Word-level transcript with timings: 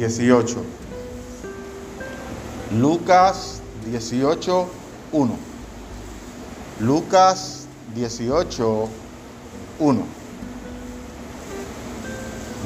18. 0.00 0.56
Lucas 2.78 3.60
18, 3.84 4.68
1. 5.12 5.38
Lucas 6.80 7.66
18, 7.94 8.88
1. 9.78 10.02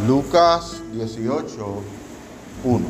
Lucas 0.06 0.82
18, 0.92 1.82
1. 2.64 2.84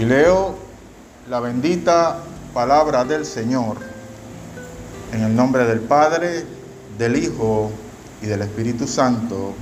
Y 0.00 0.04
leo 0.04 0.56
la 1.30 1.38
bendita 1.38 2.18
palabra 2.52 3.04
del 3.04 3.24
Señor 3.24 3.76
en 5.12 5.22
el 5.22 5.36
nombre 5.36 5.64
del 5.66 5.80
Padre, 5.80 6.44
del 6.98 7.16
Hijo 7.16 7.70
y 8.20 8.26
del 8.26 8.42
Espíritu 8.42 8.88
Santo. 8.88 9.54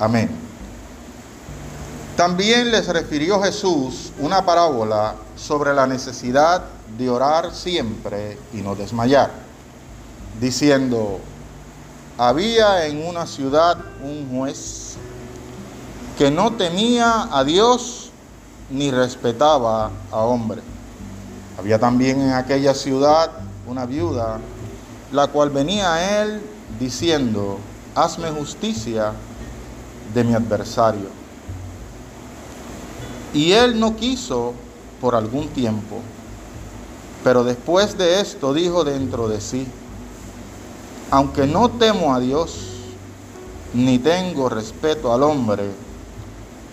Amén. 0.00 0.35
También 2.16 2.70
les 2.70 2.88
refirió 2.88 3.42
Jesús 3.42 4.10
una 4.18 4.44
parábola 4.46 5.16
sobre 5.36 5.74
la 5.74 5.86
necesidad 5.86 6.62
de 6.96 7.10
orar 7.10 7.54
siempre 7.54 8.38
y 8.54 8.62
no 8.62 8.74
desmayar, 8.74 9.30
diciendo, 10.40 11.20
había 12.16 12.86
en 12.86 13.06
una 13.06 13.26
ciudad 13.26 13.76
un 14.02 14.30
juez 14.30 14.96
que 16.16 16.30
no 16.30 16.54
temía 16.54 17.28
a 17.30 17.44
Dios 17.44 18.10
ni 18.70 18.90
respetaba 18.90 19.90
a 20.10 20.16
hombre. 20.16 20.62
Había 21.58 21.78
también 21.78 22.22
en 22.22 22.32
aquella 22.32 22.72
ciudad 22.72 23.30
una 23.66 23.84
viuda, 23.84 24.38
la 25.12 25.26
cual 25.26 25.50
venía 25.50 25.92
a 25.92 26.22
él 26.22 26.40
diciendo, 26.80 27.58
hazme 27.94 28.30
justicia 28.30 29.12
de 30.14 30.24
mi 30.24 30.32
adversario. 30.32 31.25
Y 33.36 33.52
él 33.52 33.78
no 33.78 33.96
quiso 33.96 34.54
por 34.98 35.14
algún 35.14 35.48
tiempo, 35.48 36.00
pero 37.22 37.44
después 37.44 37.98
de 37.98 38.22
esto 38.22 38.54
dijo 38.54 38.82
dentro 38.82 39.28
de 39.28 39.42
sí, 39.42 39.66
aunque 41.10 41.46
no 41.46 41.68
temo 41.68 42.14
a 42.14 42.18
Dios, 42.20 42.68
ni 43.74 43.98
tengo 43.98 44.48
respeto 44.48 45.12
al 45.12 45.22
hombre, 45.22 45.64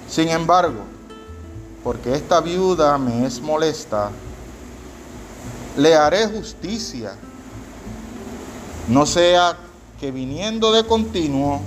sin 0.07 0.29
embargo, 0.29 0.83
porque 1.83 2.15
esta 2.15 2.39
viuda 2.39 2.97
me 2.97 3.25
es 3.25 3.41
molesta, 3.41 4.09
le 5.75 5.95
haré 5.95 6.27
justicia, 6.27 7.17
no 8.87 9.05
sea 9.05 9.57
que 9.99 10.11
viniendo 10.11 10.71
de 10.71 10.85
continuo 10.85 11.59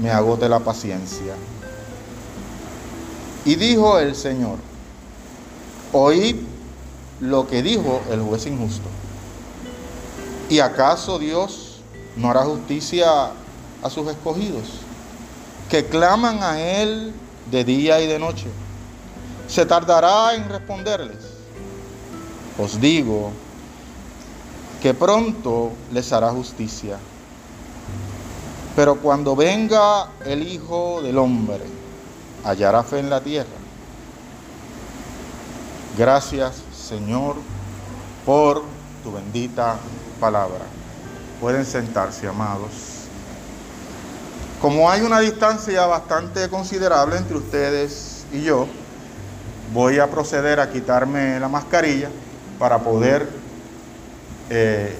me 0.00 0.10
agote 0.10 0.48
la 0.48 0.60
paciencia. 0.60 1.34
Y 3.44 3.56
dijo 3.56 3.98
el 3.98 4.16
Señor, 4.16 4.58
oíd 5.92 6.36
lo 7.20 7.46
que 7.46 7.62
dijo 7.62 8.00
el 8.10 8.22
juez 8.22 8.46
injusto. 8.46 8.88
¿Y 10.48 10.60
acaso 10.60 11.18
Dios 11.18 11.80
no 12.16 12.30
hará 12.30 12.44
justicia 12.44 13.32
a 13.82 13.90
sus 13.90 14.08
escogidos, 14.08 14.64
que 15.68 15.86
claman 15.86 16.42
a 16.42 16.60
Él 16.60 17.12
de 17.50 17.64
día 17.64 18.00
y 18.00 18.06
de 18.06 18.18
noche? 18.18 18.46
¿Se 19.46 19.66
tardará 19.66 20.34
en 20.34 20.48
responderles? 20.48 21.18
Os 22.58 22.80
digo 22.80 23.30
que 24.80 24.94
pronto 24.94 25.72
les 25.92 26.12
hará 26.12 26.30
justicia. 26.30 26.98
Pero 28.76 28.96
cuando 28.96 29.36
venga 29.36 30.08
el 30.24 30.46
Hijo 30.46 31.00
del 31.02 31.18
Hombre, 31.18 31.83
hallará 32.44 32.82
fe 32.82 32.98
en 32.98 33.10
la 33.10 33.20
tierra. 33.20 33.48
Gracias, 35.96 36.62
Señor, 36.76 37.36
por 38.26 38.62
tu 39.02 39.12
bendita 39.12 39.76
palabra. 40.20 40.64
Pueden 41.40 41.64
sentarse, 41.64 42.26
amados. 42.26 42.70
Como 44.60 44.90
hay 44.90 45.02
una 45.02 45.20
distancia 45.20 45.86
bastante 45.86 46.48
considerable 46.48 47.16
entre 47.16 47.36
ustedes 47.36 48.24
y 48.32 48.42
yo, 48.42 48.66
voy 49.72 49.98
a 49.98 50.10
proceder 50.10 50.60
a 50.60 50.70
quitarme 50.70 51.38
la 51.38 51.48
mascarilla 51.48 52.08
para 52.58 52.78
poder 52.78 53.28
eh, 54.50 54.96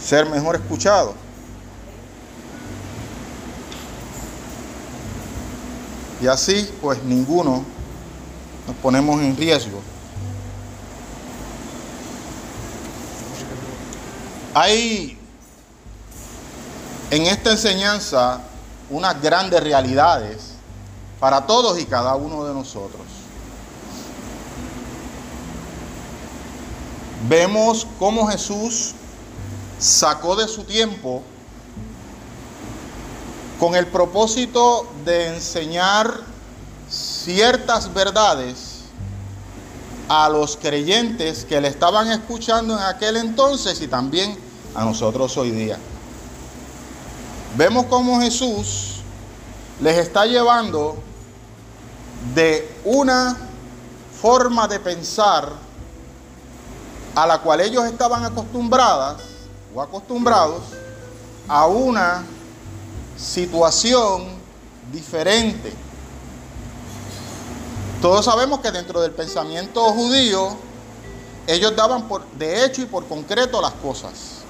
ser 0.00 0.28
mejor 0.28 0.56
escuchado. 0.56 1.14
Y 6.20 6.26
así, 6.26 6.70
pues 6.80 7.02
ninguno 7.02 7.64
nos 8.66 8.76
ponemos 8.76 9.20
en 9.20 9.36
riesgo. 9.36 9.80
Hay 14.54 15.18
en 17.10 17.26
esta 17.26 17.50
enseñanza 17.50 18.40
unas 18.90 19.20
grandes 19.20 19.62
realidades 19.62 20.54
para 21.18 21.46
todos 21.46 21.78
y 21.78 21.84
cada 21.84 22.14
uno 22.14 22.44
de 22.44 22.54
nosotros. 22.54 23.02
Vemos 27.28 27.86
cómo 27.98 28.26
Jesús 28.28 28.92
sacó 29.78 30.36
de 30.36 30.46
su 30.46 30.64
tiempo 30.64 31.22
con 33.58 33.74
el 33.74 33.86
propósito 33.86 34.86
de 35.04 35.34
enseñar 35.34 36.20
ciertas 36.88 37.92
verdades 37.92 38.82
a 40.08 40.28
los 40.28 40.56
creyentes 40.56 41.44
que 41.44 41.60
le 41.60 41.68
estaban 41.68 42.10
escuchando 42.10 42.76
en 42.76 42.82
aquel 42.84 43.16
entonces 43.16 43.80
y 43.80 43.88
también 43.88 44.36
a 44.74 44.84
nosotros 44.84 45.36
hoy 45.36 45.50
día. 45.50 45.78
Vemos 47.56 47.86
cómo 47.86 48.20
Jesús 48.20 48.96
les 49.80 49.98
está 49.98 50.26
llevando 50.26 50.96
de 52.34 52.80
una 52.84 53.36
forma 54.20 54.66
de 54.66 54.80
pensar 54.80 55.48
a 57.14 57.26
la 57.26 57.38
cual 57.38 57.60
ellos 57.60 57.84
estaban 57.84 58.24
acostumbradas 58.24 59.22
o 59.74 59.80
acostumbrados 59.80 60.62
a 61.48 61.66
una 61.66 62.24
situación 63.16 64.28
diferente. 64.92 65.72
Todos 68.00 68.24
sabemos 68.24 68.60
que 68.60 68.70
dentro 68.70 69.00
del 69.00 69.12
pensamiento 69.12 69.82
judío, 69.92 70.56
ellos 71.46 71.74
daban 71.74 72.06
por, 72.06 72.24
de 72.32 72.64
hecho 72.64 72.82
y 72.82 72.86
por 72.86 73.06
concreto 73.06 73.60
las 73.62 73.72
cosas. 73.72 74.42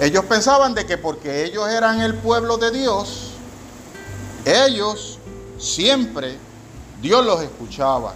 Ellos 0.00 0.24
pensaban 0.24 0.74
de 0.74 0.86
que 0.86 0.98
porque 0.98 1.44
ellos 1.44 1.68
eran 1.68 2.00
el 2.00 2.14
pueblo 2.14 2.56
de 2.56 2.70
Dios, 2.70 3.30
ellos 4.44 5.18
siempre 5.58 6.38
Dios 7.00 7.24
los 7.24 7.42
escuchaba. 7.42 8.14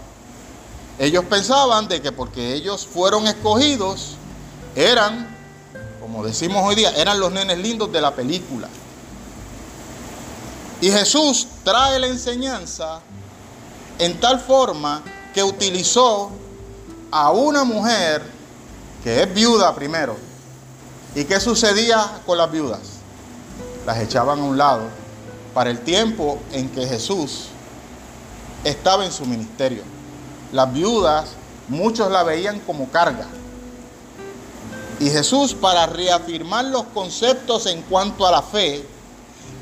Ellos 0.99 1.25
pensaban 1.27 1.87
de 1.87 2.03
que 2.03 2.11
porque 2.11 2.55
ellos 2.55 2.87
fueron 2.87 3.29
escogidos, 3.29 4.17
eran, 4.75 5.29
como 6.01 6.25
decimos 6.25 6.63
hoy 6.65 6.75
día, 6.75 6.91
eran 6.97 7.21
los 7.21 7.31
nenes 7.31 7.59
lindos 7.59 7.93
de 7.93 8.01
la 8.01 8.15
película. 8.15 8.69
Y 10.81 10.91
Jesús 10.91 11.47
trae 11.65 11.99
la 11.99 12.07
enseñanza 12.07 13.01
en 13.99 14.21
tal 14.21 14.39
forma 14.39 15.03
que 15.35 15.43
utilizó 15.43 16.31
a 17.11 17.33
una 17.33 17.65
mujer 17.65 18.23
que 19.03 19.23
es 19.23 19.35
viuda 19.35 19.75
primero. 19.75 20.17
¿Y 21.15 21.25
qué 21.25 21.41
sucedía 21.41 22.21
con 22.25 22.39
las 22.39 22.51
viudas? 22.51 22.81
Las 23.87 23.99
echaban 23.99 24.39
a 24.39 24.45
un 24.45 24.57
lado 24.57 24.85
para 25.53 25.71
el 25.71 25.81
tiempo 25.81 26.39
en 26.53 26.69
que 26.69 26.87
Jesús 26.87 27.47
estaba 28.63 29.05
en 29.05 29.11
su 29.11 29.27
ministerio. 29.27 29.83
Las 30.53 30.73
viudas, 30.73 31.31
muchos 31.69 32.11
la 32.11 32.23
veían 32.23 32.61
como 32.61 32.89
carga. 32.91 33.27
Y 35.01 35.11
Jesús, 35.11 35.55
para 35.55 35.87
reafirmar 35.87 36.67
los 36.67 36.85
conceptos 36.85 37.67
en 37.67 37.83
cuanto 37.83 38.27
a 38.27 38.31
la 38.31 38.43
fe 38.43 38.87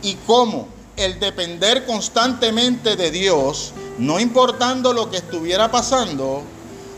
y 0.02 0.14
cómo 0.26 0.75
el 0.96 1.20
depender 1.20 1.84
constantemente 1.86 2.96
de 2.96 3.10
Dios, 3.10 3.72
no 3.98 4.18
importando 4.18 4.92
lo 4.92 5.10
que 5.10 5.18
estuviera 5.18 5.70
pasando, 5.70 6.42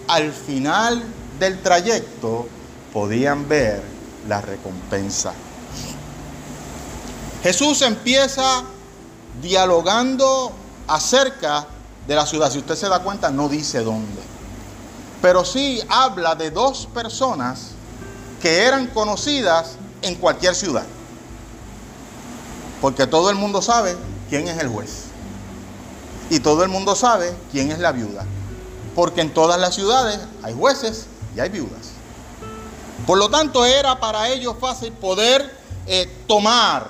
al 0.07 0.33
final 0.33 1.03
del 1.39 1.61
trayecto 1.61 2.47
podían 2.93 3.49
ver 3.49 3.83
la 4.27 4.41
recompensa. 4.41 5.33
Jesús 7.43 7.83
empieza 7.83 8.65
dialogando 9.41 10.53
acerca 10.87 11.67
de 12.07 12.15
la 12.15 12.27
ciudad. 12.27 12.51
Si 12.51 12.59
usted 12.59 12.75
se 12.75 12.89
da 12.89 13.01
cuenta, 13.01 13.31
no 13.31 13.49
dice 13.49 13.81
dónde. 13.81 14.21
Pero 15.23 15.45
sí 15.45 15.81
habla 15.89 16.35
de 16.35 16.51
dos 16.51 16.89
personas 16.93 17.71
que 18.41 18.63
eran 18.65 18.87
conocidas 18.89 19.77
en 20.03 20.15
cualquier 20.17 20.55
ciudad. 20.55 20.87
Porque 22.81 23.07
todo 23.07 23.31
el 23.31 23.37
mundo 23.37 23.63
sabe 23.63 23.97
quién 24.29 24.49
es 24.49 24.59
el 24.59 24.69
juez. 24.69 25.05
Y 26.31 26.41
todo 26.41 26.63
el 26.63 26.69
mundo 26.69 26.95
sabe 26.95 27.35
quién 27.51 27.71
es 27.71 27.79
la 27.79 27.93
viuda. 27.93 28.25
Porque 28.95 29.21
en 29.21 29.33
todas 29.33 29.61
las 29.61 29.75
ciudades 29.75 30.21
hay 30.43 30.55
jueces 30.55 31.07
y 31.37 31.41
hay 31.41 31.49
viudas. 31.49 31.91
Por 33.07 33.19
lo 33.19 33.31
tanto, 33.31 33.65
era 33.65 33.99
para 33.99 34.29
ellos 34.29 34.57
fácil 34.61 34.93
poder 34.93 35.57
eh, 35.87 36.07
tomar 36.27 36.89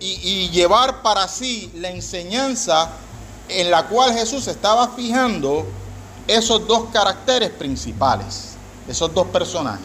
y, 0.00 0.18
y 0.22 0.50
llevar 0.50 1.02
para 1.02 1.28
sí 1.28 1.70
la 1.76 1.90
enseñanza 1.90 2.90
en 3.48 3.70
la 3.70 3.86
cual 3.86 4.14
Jesús 4.14 4.46
estaba 4.48 4.88
fijando 4.88 5.66
esos 6.26 6.66
dos 6.66 6.88
caracteres 6.92 7.50
principales, 7.50 8.52
esos 8.88 9.12
dos 9.12 9.26
personajes. 9.26 9.84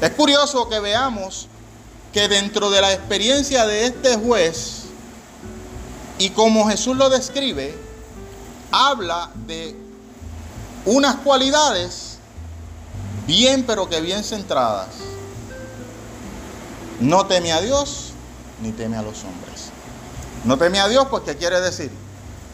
Es 0.00 0.10
curioso 0.10 0.68
que 0.68 0.80
veamos 0.80 1.46
que 2.12 2.28
dentro 2.28 2.70
de 2.70 2.80
la 2.80 2.92
experiencia 2.92 3.66
de 3.66 3.86
este 3.86 4.16
juez 4.16 4.82
y 6.18 6.30
como 6.30 6.68
Jesús 6.68 6.96
lo 6.96 7.08
describe, 7.08 7.74
habla 8.70 9.30
de 9.46 9.76
unas 10.84 11.16
cualidades 11.16 12.18
bien 13.26 13.64
pero 13.66 13.88
que 13.88 14.00
bien 14.00 14.22
centradas. 14.24 14.88
No 17.00 17.26
teme 17.26 17.52
a 17.52 17.60
Dios 17.60 18.12
ni 18.62 18.72
teme 18.72 18.96
a 18.96 19.02
los 19.02 19.24
hombres. 19.24 19.70
No 20.44 20.58
teme 20.58 20.80
a 20.80 20.88
Dios, 20.88 21.06
pues 21.10 21.22
¿qué 21.24 21.36
quiere 21.36 21.60
decir? 21.60 21.90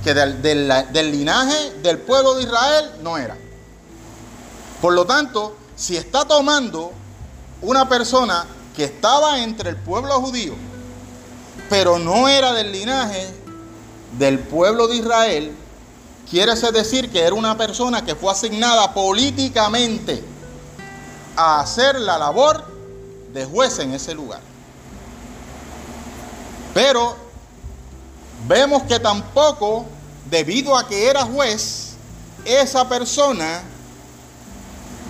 Que 0.04 0.14
del, 0.14 0.40
del 0.40 1.10
linaje 1.10 1.72
del 1.82 1.98
pueblo 1.98 2.34
de 2.34 2.44
Israel 2.44 2.92
no 3.02 3.18
era. 3.18 3.36
Por 4.80 4.94
lo 4.94 5.04
tanto, 5.04 5.56
si 5.74 5.96
está 5.96 6.24
tomando 6.24 6.92
una 7.60 7.88
persona 7.88 8.46
que 8.76 8.84
estaba 8.84 9.42
entre 9.42 9.70
el 9.70 9.76
pueblo 9.76 10.20
judío, 10.20 10.54
pero 11.68 11.98
no 11.98 12.28
era 12.28 12.52
del 12.52 12.72
linaje 12.72 13.28
del 14.18 14.38
pueblo 14.38 14.88
de 14.88 14.96
Israel, 14.96 15.54
quiere 16.30 16.54
decir 16.54 17.10
que 17.10 17.20
era 17.20 17.34
una 17.34 17.56
persona 17.56 18.04
que 18.04 18.14
fue 18.14 18.32
asignada 18.32 18.94
políticamente 18.94 20.22
a 21.36 21.60
hacer 21.60 22.00
la 22.00 22.18
labor 22.18 22.64
de 23.32 23.44
juez 23.44 23.78
en 23.78 23.92
ese 23.92 24.14
lugar. 24.14 24.40
Pero 26.74 27.16
vemos 28.46 28.82
que 28.84 28.98
tampoco, 28.98 29.86
debido 30.30 30.76
a 30.76 30.86
que 30.86 31.08
era 31.08 31.24
juez, 31.24 31.94
esa 32.44 32.88
persona 32.88 33.62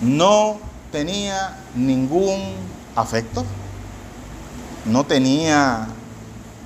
no 0.01 0.59
tenía 0.91 1.57
ningún 1.75 2.68
afecto, 2.99 3.45
no 4.85 5.05
tenía 5.05 5.87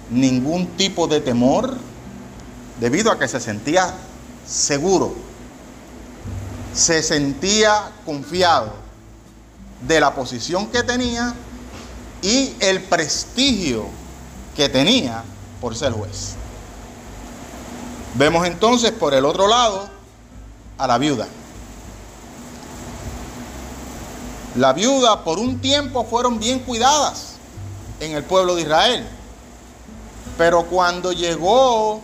ningún 0.09 0.67
tipo 0.77 1.07
de 1.07 1.21
temor, 1.21 1.77
debido 2.79 3.11
a 3.11 3.19
que 3.19 3.27
se 3.27 3.39
sentía 3.39 3.93
seguro, 4.45 5.13
se 6.73 7.03
sentía 7.03 7.91
confiado 8.05 8.73
de 9.87 9.99
la 9.99 10.13
posición 10.15 10.67
que 10.67 10.83
tenía 10.83 11.33
y 12.21 12.55
el 12.59 12.81
prestigio 12.83 13.85
que 14.55 14.69
tenía 14.69 15.23
por 15.59 15.75
ser 15.75 15.91
juez. 15.91 16.35
Vemos 18.15 18.45
entonces 18.45 18.91
por 18.91 19.13
el 19.13 19.25
otro 19.25 19.47
lado 19.47 19.89
a 20.77 20.87
la 20.87 20.97
viuda. 20.97 21.27
La 24.55 24.71
viuda 24.73 25.23
por 25.23 25.39
un 25.39 25.59
tiempo 25.59 26.05
fueron 26.05 26.39
bien 26.39 26.59
cuidadas 26.59 27.33
en 27.99 28.11
el 28.11 28.23
pueblo 28.23 28.55
de 28.55 28.61
Israel. 28.61 29.07
Pero 30.37 30.63
cuando 30.65 31.11
llegó 31.11 32.01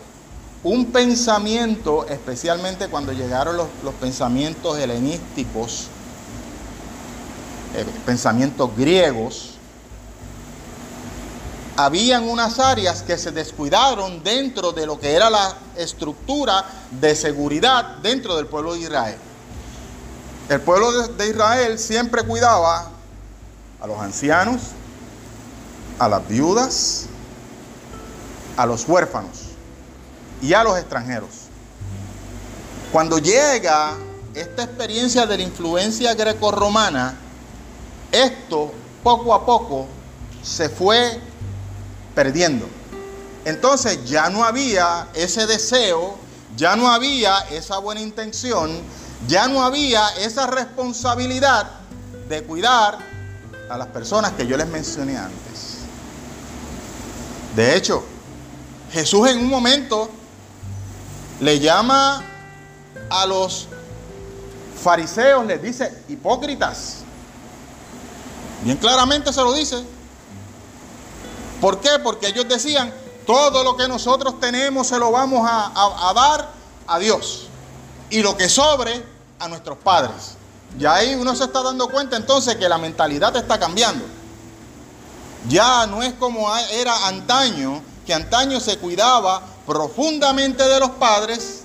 un 0.63 0.88
pensamiento, 0.88 2.07
especialmente 2.07 2.88
cuando 2.88 3.13
llegaron 3.13 3.56
los, 3.56 3.68
pensamientos 4.00 4.78
helenísticos, 4.80 5.88
eh, 7.75 7.86
pensamientos 8.06 8.75
griegos, 8.75 9.52
habían 11.78 12.28
unas 12.28 12.60
áreas 12.60 13.04
que 13.04 13.18
se 13.18 13.31
descuidaron 13.31 14.22
dentro 14.24 14.72
de 14.72 14.86
lo 14.86 15.00
que 15.00 15.13
era 15.13 15.30
la 15.30 15.56
estructura 15.78 16.66
de 16.92 17.16
seguridad 17.16 17.98
dentro 18.02 18.36
del 18.36 18.48
pueblo 18.48 18.74
de 18.74 18.80
Israel. 18.81 19.29
El 20.50 20.62
pueblo 20.62 21.07
de 21.10 21.30
Israel 21.30 21.78
siempre 21.78 22.24
cuidaba 22.24 22.90
a 23.80 23.86
los 23.86 24.00
ancianos, 24.00 24.62
a 26.00 26.10
las 26.10 26.28
viudas, 26.28 27.06
a 28.57 28.66
los 28.66 28.90
huérfanos 28.90 29.50
y 30.42 30.54
a 30.54 30.63
los 30.63 30.75
extranjeros. 30.80 31.30
Cuando 32.92 33.19
llega 33.19 33.96
esta 34.34 34.63
experiencia 34.63 35.28
de 35.28 35.38
la 35.38 35.44
influencia 35.44 36.16
grecorromana, 36.16 37.16
esto 38.12 38.74
poco 39.04 39.36
a 39.36 39.45
poco 39.45 39.86
se 40.42 40.68
fue 40.68 41.22
perdiendo. 42.16 42.68
Entonces 43.45 44.04
ya 44.06 44.31
no 44.31 44.44
había 44.44 45.10
ese 45.13 45.45
deseo, 45.45 46.18
ya 46.57 46.75
no 46.75 46.90
había 46.90 47.38
esa 47.52 47.78
buena 47.78 48.02
intención, 48.02 48.72
ya 49.27 49.48
no 49.48 49.63
había 49.63 50.07
esa 50.19 50.48
responsabilidad 50.48 51.69
de 52.27 52.44
cuidar 52.44 52.98
a 53.69 53.77
las 53.77 53.88
personas 53.88 54.31
que 54.33 54.48
yo 54.48 54.57
les 54.57 54.68
mencioné 54.68 55.18
antes. 55.18 55.80
De 57.56 57.75
hecho, 57.75 58.04
Jesús 58.92 59.27
en 59.30 59.39
un 59.39 59.50
momento 59.50 60.10
le 61.39 61.60
llama 61.60 62.24
a 63.10 63.25
los 63.25 63.68
fariseos, 64.81 65.45
les 65.45 65.62
dice 65.62 66.04
hipócritas. 66.07 67.00
Bien 68.63 68.77
claramente 68.77 69.31
se 69.31 69.42
lo 69.42 69.54
dice. 69.54 69.83
¿Por 71.62 71.80
qué? 71.81 72.00
Porque 72.04 72.27
ellos 72.27 72.48
decían, 72.48 72.94
todo 73.25 73.63
lo 73.63 73.75
que 73.75 73.88
nosotros 73.88 74.39
tenemos 74.39 74.88
se 74.88 74.98
lo 74.98 75.12
vamos 75.12 75.48
a, 75.50 76.13
dar 76.16 76.51
a 76.88 77.00
Dios. 77.00 77.48
Y 78.09 78.21
lo 78.21 78.35
que 78.38 78.49
sobre 78.49 79.04
a 79.40 79.48
nuestros 79.48 79.78
padres. 79.78 80.36
Ya 80.78 80.96
ahí 80.96 81.16
uno 81.16 81.36
se 81.36 81.46
está 81.46 81.64
dando 81.64 81.90
cuenta 81.90 82.16
entonces 82.16 82.56
que 82.58 82.69
la 82.69 82.78
mentalidad 82.78 83.36
está 83.36 83.60
cambiando. 83.60 84.06
Ya 85.48 85.88
no 85.88 86.04
es 86.04 86.14
como 86.14 86.48
era 86.74 87.08
antaño, 87.08 87.81
que 88.06 88.14
antaño 88.14 88.60
se 88.60 88.78
cuidaba 88.78 89.42
profundamente 89.66 90.64
de 90.64 90.80
los 90.80 90.92
padres 90.92 91.64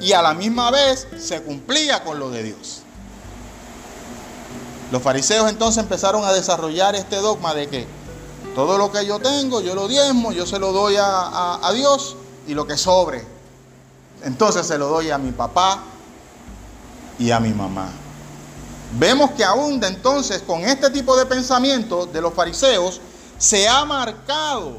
y 0.00 0.12
a 0.12 0.22
la 0.22 0.34
misma 0.34 0.70
vez 0.70 1.08
se 1.18 1.42
cumplía 1.42 2.04
con 2.04 2.18
lo 2.18 2.30
de 2.30 2.42
Dios. 2.42 2.82
Los 4.92 5.02
fariseos 5.02 5.48
entonces 5.48 5.82
empezaron 5.82 6.24
a 6.24 6.32
desarrollar 6.32 6.94
este 6.94 7.16
dogma 7.16 7.54
de 7.54 7.68
que 7.68 7.86
todo 8.54 8.78
lo 8.78 8.92
que 8.92 9.04
yo 9.04 9.18
tengo, 9.18 9.60
yo 9.60 9.74
lo 9.74 9.88
diezmo, 9.88 10.30
yo 10.30 10.46
se 10.46 10.58
lo 10.58 10.72
doy 10.72 10.96
a, 10.98 11.70
Dios 11.74 12.16
y 12.46 12.54
lo 12.54 12.66
que 12.66 12.76
sobre, 12.76 13.26
entonces 14.22 14.66
se 14.66 14.78
lo 14.78 14.88
doy 14.88 15.10
a 15.10 15.18
mi 15.18 15.32
papá 15.32 15.82
y 17.18 17.30
a 17.30 17.40
mi 17.40 17.50
mamá. 17.50 17.90
Vemos 18.98 19.32
que 19.32 19.44
aún 19.44 19.80
de 19.80 19.88
entonces 19.88 20.42
con 20.42 20.62
este 20.62 20.90
tipo 20.90 21.16
de 21.16 21.26
pensamiento 21.26 22.06
de 22.06 22.20
los 22.20 22.32
fariseos 22.32 23.00
se 23.38 23.68
ha 23.68 23.84
marcado 23.84 24.78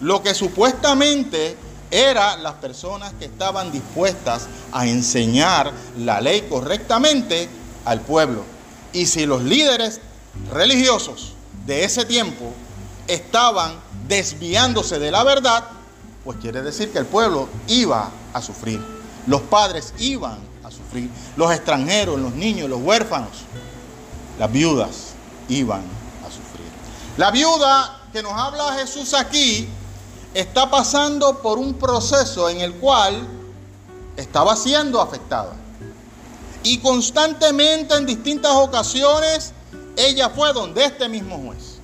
lo 0.00 0.22
que 0.22 0.34
supuestamente 0.34 1.56
eran 1.90 2.42
las 2.42 2.54
personas 2.54 3.12
que 3.18 3.26
estaban 3.26 3.70
dispuestas 3.70 4.46
a 4.72 4.86
enseñar 4.86 5.72
la 5.98 6.20
ley 6.20 6.46
correctamente 6.48 7.48
al 7.84 8.00
pueblo. 8.00 8.44
Y 8.92 9.06
si 9.06 9.26
los 9.26 9.42
líderes 9.42 10.00
religiosos 10.52 11.34
de 11.66 11.84
ese 11.84 12.04
tiempo 12.04 12.52
estaban 13.08 13.74
desviándose 14.08 14.98
de 14.98 15.10
la 15.10 15.24
verdad, 15.24 15.64
pues 16.24 16.38
quiere 16.38 16.62
decir 16.62 16.92
que 16.92 16.98
el 16.98 17.06
pueblo 17.06 17.48
iba 17.66 18.10
a 18.32 18.40
sufrir. 18.40 18.80
Los 19.26 19.42
padres 19.42 19.92
iban 19.98 20.49
sufrir. 20.70 21.10
Los 21.36 21.52
extranjeros, 21.52 22.18
los 22.18 22.34
niños, 22.34 22.68
los 22.68 22.80
huérfanos, 22.80 23.30
las 24.38 24.50
viudas 24.50 25.14
iban 25.48 25.82
a 26.26 26.30
sufrir. 26.30 26.66
La 27.16 27.30
viuda 27.30 28.00
que 28.12 28.22
nos 28.22 28.32
habla 28.32 28.74
Jesús 28.74 29.14
aquí 29.14 29.68
está 30.34 30.70
pasando 30.70 31.40
por 31.40 31.58
un 31.58 31.74
proceso 31.74 32.48
en 32.48 32.60
el 32.60 32.74
cual 32.74 33.26
estaba 34.16 34.56
siendo 34.56 35.00
afectada. 35.00 35.52
Y 36.62 36.78
constantemente 36.78 37.94
en 37.94 38.06
distintas 38.06 38.52
ocasiones 38.52 39.52
ella 39.96 40.30
fue 40.30 40.52
donde 40.52 40.84
este 40.84 41.08
mismo 41.08 41.38
juez. 41.38 41.78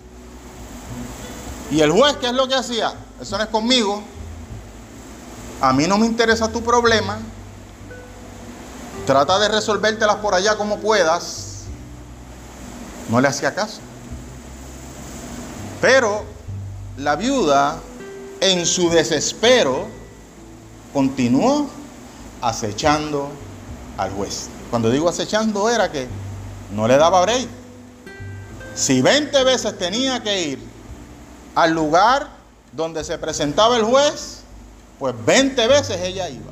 Y 1.71 1.81
el 1.81 1.90
juez, 1.90 2.16
¿qué 2.19 2.26
es 2.26 2.33
lo 2.33 2.47
que 2.47 2.55
hacía? 2.55 2.95
Eso 3.21 3.37
no 3.37 3.45
es 3.45 3.50
conmigo. 3.50 4.02
A 5.61 5.73
mí 5.73 5.87
no 5.87 5.99
me 5.99 6.07
interesa 6.07 6.50
tu 6.50 6.62
problema. 6.62 7.19
Trata 9.07 9.39
de 9.39 9.49
resolvértelas 9.49 10.17
por 10.17 10.35
allá 10.35 10.57
como 10.57 10.79
puedas. 10.79 11.63
No 13.09 13.21
le 13.21 13.29
hacía 13.29 13.55
caso. 13.55 13.79
Pero 15.81 16.25
la 16.97 17.15
viuda, 17.15 17.79
en 18.41 18.67
su 18.67 18.91
desespero, 18.91 19.87
continuó 20.93 21.69
acechando 22.43 23.31
al 23.97 24.11
juez. 24.11 24.49
Cuando 24.71 24.91
digo 24.91 25.09
acechando 25.09 25.71
era 25.71 25.93
que 25.93 26.09
no 26.75 26.89
le 26.89 26.97
daba 26.97 27.23
break. 27.23 27.49
Si 28.75 29.01
20 29.01 29.45
veces 29.45 29.79
tenía 29.79 30.23
que 30.23 30.43
ir 30.43 30.59
al 31.55 31.73
lugar 31.73 32.29
donde 32.73 33.05
se 33.05 33.17
presentaba 33.19 33.77
el 33.77 33.85
juez, 33.85 34.41
pues 34.99 35.15
20 35.25 35.67
veces 35.69 36.01
ella 36.01 36.29
iba. 36.29 36.51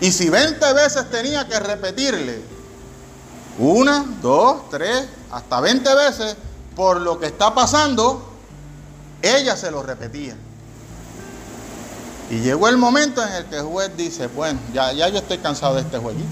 Y 0.00 0.12
si 0.12 0.28
20 0.30 0.72
veces 0.74 1.10
tenía 1.10 1.46
que 1.48 1.58
repetirle, 1.58 2.40
una, 3.58 4.04
dos, 4.22 4.70
tres, 4.70 5.08
hasta 5.32 5.60
20 5.60 5.94
veces, 5.94 6.36
por 6.76 7.00
lo 7.00 7.18
que 7.18 7.26
está 7.26 7.52
pasando, 7.54 8.22
ella 9.20 9.56
se 9.56 9.70
lo 9.70 9.82
repetía. 9.82 10.36
Y 12.30 12.40
llegó 12.40 12.68
el 12.68 12.76
momento 12.76 13.26
en 13.26 13.32
el 13.32 13.46
que 13.46 13.56
el 13.56 13.64
juez 13.64 13.96
dice, 13.96 14.28
bueno, 14.28 14.60
ya, 14.72 14.92
yo 14.92 15.18
estoy 15.18 15.38
cansado 15.38 15.74
de 15.74 15.80
este 15.80 15.98
jueguito. 15.98 16.28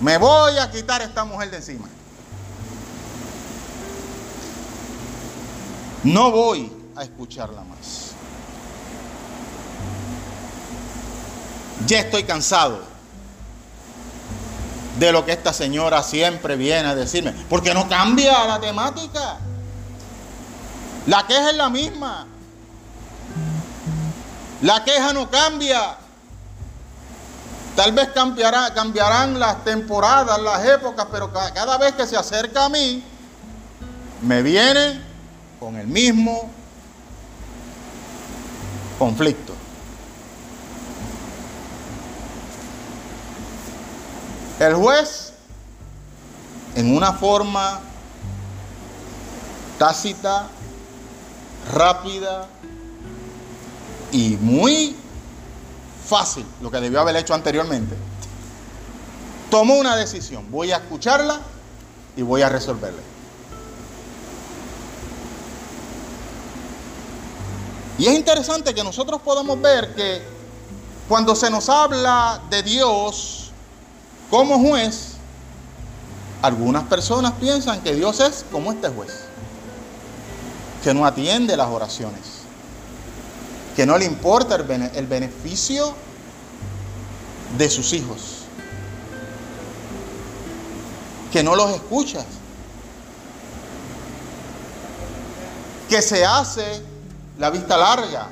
Me 0.00 0.18
voy 0.18 0.58
a 0.58 0.70
quitar 0.70 1.00
a 1.00 1.04
esta 1.04 1.24
mujer 1.24 1.50
de 1.50 1.58
encima. 1.58 1.86
No 6.02 6.32
voy 6.32 6.72
a 6.96 7.02
escucharla 7.04 7.62
más. 7.62 8.12
Ya 11.86 12.00
estoy 12.00 12.24
cansado 12.24 12.87
de 14.98 15.12
lo 15.12 15.24
que 15.24 15.32
esta 15.32 15.52
señora 15.52 16.02
siempre 16.02 16.56
viene 16.56 16.88
a 16.88 16.94
decirme. 16.94 17.32
Porque 17.48 17.72
no 17.72 17.88
cambia 17.88 18.44
la 18.46 18.60
temática. 18.60 19.36
La 21.06 21.26
queja 21.26 21.50
es 21.50 21.56
la 21.56 21.70
misma. 21.70 22.26
La 24.62 24.84
queja 24.84 25.12
no 25.12 25.30
cambia. 25.30 25.96
Tal 27.76 27.92
vez 27.92 28.08
cambiará, 28.08 28.74
cambiarán 28.74 29.38
las 29.38 29.64
temporadas, 29.64 30.40
las 30.40 30.66
épocas, 30.66 31.06
pero 31.12 31.32
cada 31.32 31.78
vez 31.78 31.92
que 31.92 32.06
se 32.06 32.16
acerca 32.16 32.64
a 32.64 32.68
mí, 32.68 33.04
me 34.20 34.42
viene 34.42 35.00
con 35.60 35.76
el 35.76 35.86
mismo 35.86 36.50
conflicto. 38.98 39.57
El 44.58 44.74
juez, 44.74 45.32
en 46.74 46.96
una 46.96 47.12
forma 47.12 47.80
tácita, 49.78 50.48
rápida 51.72 52.48
y 54.10 54.36
muy 54.40 54.96
fácil, 56.06 56.44
lo 56.60 56.70
que 56.72 56.80
debió 56.80 57.00
haber 57.00 57.14
hecho 57.16 57.34
anteriormente, 57.34 57.94
tomó 59.48 59.76
una 59.76 59.94
decisión. 59.94 60.50
Voy 60.50 60.72
a 60.72 60.78
escucharla 60.78 61.40
y 62.16 62.22
voy 62.22 62.42
a 62.42 62.48
resolverla. 62.48 63.02
Y 67.98 68.06
es 68.06 68.14
interesante 68.14 68.74
que 68.74 68.82
nosotros 68.82 69.20
podamos 69.22 69.60
ver 69.60 69.94
que 69.94 70.22
cuando 71.08 71.36
se 71.36 71.48
nos 71.48 71.68
habla 71.68 72.40
de 72.50 72.62
Dios 72.62 73.47
como 74.30 74.58
juez, 74.58 75.14
algunas 76.42 76.84
personas 76.84 77.32
piensan 77.40 77.80
que 77.80 77.94
Dios 77.94 78.20
es 78.20 78.44
como 78.50 78.72
este 78.72 78.88
juez, 78.88 79.12
que 80.84 80.94
no 80.94 81.04
atiende 81.04 81.56
las 81.56 81.68
oraciones, 81.68 82.20
que 83.74 83.86
no 83.86 83.98
le 83.98 84.04
importa 84.04 84.54
el, 84.56 85.06
beneficio 85.06 85.94
de 87.56 87.70
sus 87.70 87.92
hijos, 87.92 88.42
que 91.32 91.42
no 91.42 91.56
los 91.56 91.70
escucha, 91.70 92.24
que 95.88 96.02
se 96.02 96.24
hace 96.24 96.82
la 97.38 97.50
vista 97.50 97.76
larga. 97.76 98.28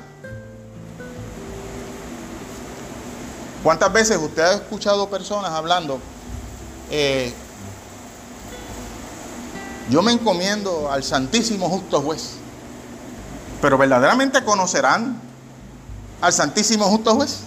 ¿Cuántas 3.63 3.91
veces 3.91 4.17
usted 4.17 4.43
ha 4.43 4.53
escuchado 4.53 5.09
personas 5.09 5.51
hablando? 5.51 5.99
Eh, 6.89 7.33
yo 9.89 10.01
me 10.01 10.11
encomiendo 10.11 10.91
al 10.91 11.03
Santísimo 11.03 11.69
Justo 11.69 12.01
Juez. 12.01 12.33
Pero 13.61 13.77
verdaderamente 13.77 14.43
conocerán 14.43 15.19
al 16.21 16.33
Santísimo 16.33 16.85
Justo 16.85 17.15
Juez. 17.15 17.39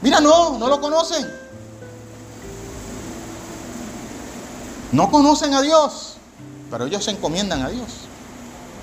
Mira, 0.00 0.20
no, 0.20 0.58
no 0.58 0.68
lo 0.68 0.80
conocen. 0.80 1.30
No 4.90 5.10
conocen 5.10 5.54
a 5.54 5.62
Dios, 5.62 6.16
pero 6.70 6.86
ellos 6.86 7.04
se 7.04 7.12
encomiendan 7.12 7.62
a 7.62 7.68
Dios. 7.68 7.88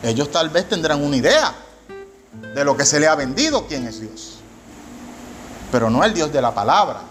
Ellos 0.02 0.32
tal 0.32 0.50
vez 0.50 0.68
tendrán 0.68 1.04
una 1.04 1.18
idea 1.18 1.54
de 2.56 2.64
lo 2.64 2.76
que 2.76 2.86
se 2.86 3.00
le 3.00 3.08
ha 3.08 3.16
vendido 3.16 3.68
quién 3.68 3.86
es 3.86 4.00
Dios. 4.00 4.39
Pero 5.72 5.90
no 5.90 6.04
el 6.04 6.14
Dios 6.14 6.32
de 6.32 6.42
la 6.42 6.54
palabra. 6.54 7.02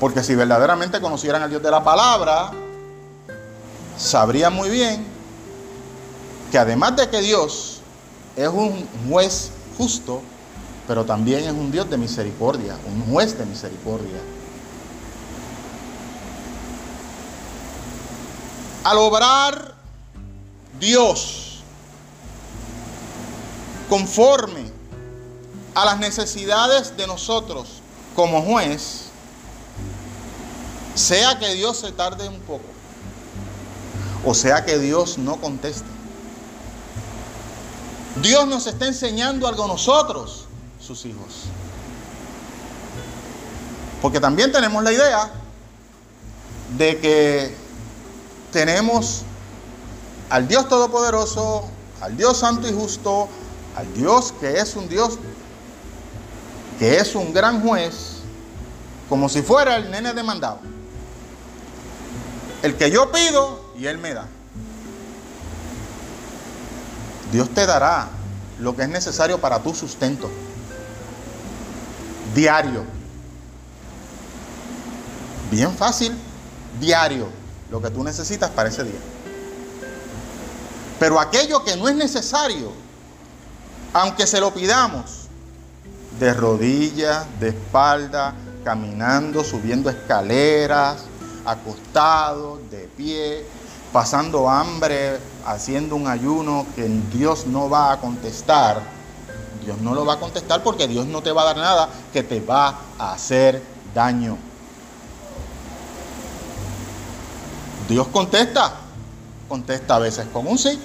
Porque 0.00 0.22
si 0.22 0.34
verdaderamente 0.34 1.00
conocieran 1.00 1.42
al 1.42 1.50
Dios 1.50 1.62
de 1.62 1.70
la 1.70 1.84
palabra, 1.84 2.50
sabrían 3.96 4.52
muy 4.52 4.70
bien 4.70 5.06
que 6.50 6.58
además 6.58 6.96
de 6.96 7.08
que 7.08 7.20
Dios 7.20 7.80
es 8.36 8.48
un 8.48 8.86
juez 9.08 9.50
justo, 9.78 10.22
pero 10.86 11.04
también 11.04 11.44
es 11.44 11.52
un 11.52 11.70
Dios 11.70 11.88
de 11.88 11.96
misericordia, 11.96 12.76
un 12.86 13.12
juez 13.12 13.38
de 13.38 13.46
misericordia. 13.46 14.20
Al 18.84 18.98
obrar 18.98 19.74
Dios 20.80 21.62
conforme 23.88 24.71
a 25.74 25.84
las 25.84 25.98
necesidades 25.98 26.96
de 26.96 27.06
nosotros 27.06 27.80
como 28.14 28.42
juez, 28.42 29.06
sea 30.94 31.38
que 31.38 31.54
Dios 31.54 31.78
se 31.78 31.92
tarde 31.92 32.28
un 32.28 32.40
poco, 32.40 32.64
o 34.24 34.34
sea 34.34 34.64
que 34.64 34.78
Dios 34.78 35.18
no 35.18 35.36
conteste. 35.36 35.86
Dios 38.20 38.46
nos 38.46 38.66
está 38.66 38.86
enseñando 38.86 39.48
algo 39.48 39.64
a 39.64 39.68
nosotros, 39.68 40.44
sus 40.78 41.06
hijos. 41.06 41.44
Porque 44.02 44.20
también 44.20 44.52
tenemos 44.52 44.82
la 44.84 44.92
idea 44.92 45.30
de 46.76 46.98
que 46.98 47.56
tenemos 48.52 49.22
al 50.28 50.46
Dios 50.48 50.68
Todopoderoso, 50.68 51.64
al 52.00 52.16
Dios 52.16 52.38
Santo 52.38 52.68
y 52.68 52.72
Justo, 52.72 53.28
al 53.76 53.92
Dios 53.94 54.34
que 54.40 54.58
es 54.58 54.76
un 54.76 54.88
Dios, 54.88 55.18
que 56.82 56.96
es 56.96 57.14
un 57.14 57.32
gran 57.32 57.60
juez, 57.60 58.16
como 59.08 59.28
si 59.28 59.40
fuera 59.40 59.76
el 59.76 59.88
nene 59.92 60.12
demandado. 60.14 60.58
El 62.60 62.76
que 62.76 62.90
yo 62.90 63.12
pido 63.12 63.72
y 63.78 63.86
Él 63.86 63.98
me 63.98 64.12
da. 64.12 64.26
Dios 67.30 67.50
te 67.50 67.66
dará 67.66 68.08
lo 68.58 68.74
que 68.74 68.82
es 68.82 68.88
necesario 68.88 69.40
para 69.40 69.60
tu 69.60 69.72
sustento 69.76 70.28
diario. 72.34 72.82
Bien 75.52 75.72
fácil, 75.76 76.12
diario, 76.80 77.28
lo 77.70 77.80
que 77.80 77.90
tú 77.90 78.02
necesitas 78.02 78.50
para 78.50 78.70
ese 78.70 78.82
día. 78.82 79.00
Pero 80.98 81.20
aquello 81.20 81.62
que 81.62 81.76
no 81.76 81.88
es 81.88 81.94
necesario, 81.94 82.72
aunque 83.92 84.26
se 84.26 84.40
lo 84.40 84.52
pidamos, 84.52 85.21
de 86.22 86.32
rodillas, 86.34 87.26
de 87.40 87.48
espalda, 87.48 88.32
caminando, 88.62 89.42
subiendo 89.42 89.90
escaleras, 89.90 91.04
acostado, 91.44 92.60
de 92.70 92.88
pie, 92.96 93.44
pasando 93.92 94.48
hambre, 94.48 95.18
haciendo 95.44 95.96
un 95.96 96.06
ayuno 96.06 96.64
que 96.76 96.88
Dios 97.12 97.48
no 97.48 97.68
va 97.68 97.90
a 97.90 98.00
contestar. 98.00 98.80
Dios 99.64 99.78
no 99.80 99.94
lo 99.94 100.04
va 100.04 100.14
a 100.14 100.20
contestar 100.20 100.62
porque 100.62 100.86
Dios 100.86 101.06
no 101.06 101.22
te 101.22 101.32
va 101.32 101.42
a 101.42 101.46
dar 101.46 101.56
nada 101.56 101.88
que 102.12 102.22
te 102.22 102.40
va 102.40 102.78
a 103.00 103.12
hacer 103.12 103.60
daño. 103.92 104.38
Dios 107.88 108.06
contesta, 108.06 108.74
contesta 109.48 109.96
a 109.96 109.98
veces 109.98 110.26
con 110.32 110.46
un 110.46 110.56
sí 110.56 110.78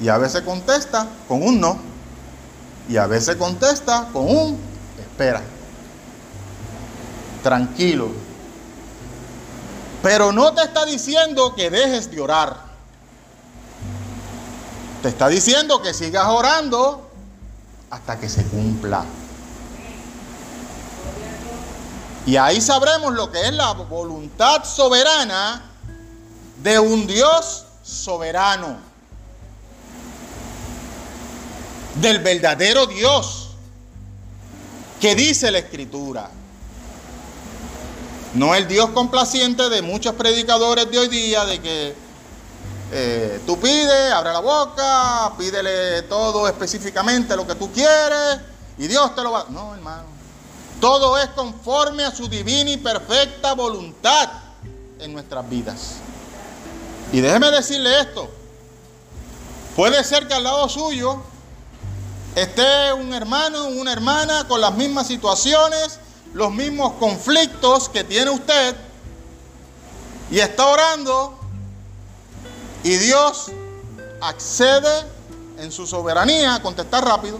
y 0.00 0.08
a 0.08 0.18
veces 0.18 0.42
contesta 0.42 1.08
con 1.26 1.42
un 1.42 1.60
no 1.60 1.89
y 2.90 2.96
a 2.96 3.06
veces 3.06 3.36
contesta 3.36 4.08
con 4.12 4.28
un 4.28 4.60
espera. 4.98 5.40
Tranquilo. 7.40 8.08
Pero 10.02 10.32
no 10.32 10.52
te 10.54 10.64
está 10.64 10.84
diciendo 10.84 11.54
que 11.54 11.70
dejes 11.70 12.10
de 12.10 12.20
orar. 12.20 12.56
Te 15.02 15.08
está 15.08 15.28
diciendo 15.28 15.80
que 15.80 15.94
sigas 15.94 16.26
orando 16.26 17.08
hasta 17.90 18.18
que 18.18 18.28
se 18.28 18.44
cumpla. 18.46 19.04
Y 22.26 22.36
ahí 22.36 22.60
sabremos 22.60 23.14
lo 23.14 23.30
que 23.30 23.40
es 23.46 23.52
la 23.54 23.72
voluntad 23.72 24.64
soberana 24.64 25.62
de 26.60 26.80
un 26.80 27.06
Dios 27.06 27.66
soberano. 27.84 28.89
Del 31.96 32.20
verdadero 32.20 32.86
Dios 32.86 33.48
que 35.00 35.14
dice 35.14 35.50
la 35.50 35.58
Escritura. 35.58 36.30
No 38.34 38.54
el 38.54 38.68
Dios 38.68 38.90
complaciente 38.90 39.68
de 39.68 39.82
muchos 39.82 40.14
predicadores 40.14 40.88
de 40.90 40.98
hoy 40.98 41.08
día, 41.08 41.44
de 41.46 41.60
que 41.60 41.94
eh, 42.92 43.40
tú 43.46 43.58
pides, 43.58 44.12
abre 44.12 44.32
la 44.32 44.40
boca, 44.40 45.32
pídele 45.36 46.02
todo 46.02 46.46
específicamente 46.46 47.34
lo 47.34 47.46
que 47.46 47.54
tú 47.54 47.72
quieres 47.72 48.40
y 48.78 48.86
Dios 48.86 49.14
te 49.14 49.22
lo 49.22 49.32
va. 49.32 49.46
No, 49.48 49.74
hermano. 49.74 50.04
Todo 50.80 51.18
es 51.18 51.28
conforme 51.30 52.04
a 52.04 52.10
su 52.10 52.28
divina 52.28 52.70
y 52.70 52.76
perfecta 52.76 53.54
voluntad 53.54 54.30
en 54.98 55.12
nuestras 55.12 55.48
vidas. 55.48 55.96
Y 57.12 57.20
déjeme 57.20 57.50
decirle 57.50 58.00
esto. 58.00 58.30
Puede 59.76 60.02
ser 60.04 60.26
que 60.28 60.34
al 60.34 60.44
lado 60.44 60.68
suyo 60.68 61.22
esté 62.34 62.92
un 62.92 63.12
hermano 63.12 63.66
una 63.66 63.92
hermana 63.92 64.46
con 64.46 64.60
las 64.60 64.74
mismas 64.74 65.06
situaciones, 65.06 65.98
los 66.32 66.52
mismos 66.52 66.92
conflictos 66.94 67.88
que 67.88 68.04
tiene 68.04 68.30
usted 68.30 68.76
y 70.30 70.38
está 70.38 70.66
orando 70.66 71.38
y 72.82 72.96
Dios 72.96 73.50
accede 74.20 75.04
en 75.58 75.72
su 75.72 75.86
soberanía 75.86 76.54
a 76.54 76.62
contestar 76.62 77.04
rápido. 77.04 77.38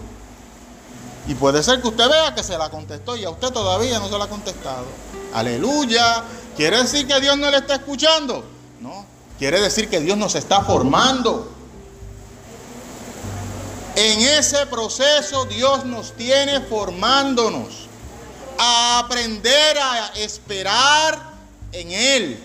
Y 1.26 1.34
puede 1.34 1.62
ser 1.62 1.80
que 1.80 1.88
usted 1.88 2.08
vea 2.08 2.34
que 2.34 2.42
se 2.42 2.58
la 2.58 2.70
contestó 2.70 3.16
y 3.16 3.24
a 3.24 3.30
usted 3.30 3.50
todavía 3.50 3.98
no 3.98 4.08
se 4.08 4.18
la 4.18 4.24
ha 4.24 4.28
contestado. 4.28 4.86
Aleluya. 5.32 6.24
¿Quiere 6.56 6.78
decir 6.78 7.06
que 7.06 7.20
Dios 7.20 7.38
no 7.38 7.50
le 7.50 7.58
está 7.58 7.76
escuchando? 7.76 8.44
No. 8.80 9.06
Quiere 9.38 9.60
decir 9.60 9.88
que 9.88 10.00
Dios 10.00 10.18
nos 10.18 10.34
está 10.34 10.62
formando. 10.62 11.52
En 13.96 14.20
ese 14.20 14.66
proceso 14.66 15.44
Dios 15.46 15.84
nos 15.84 16.12
tiene 16.12 16.60
formándonos 16.60 17.88
a 18.58 19.00
aprender 19.00 19.78
a 19.78 20.12
esperar 20.16 21.18
en 21.72 21.90
Él. 21.90 22.44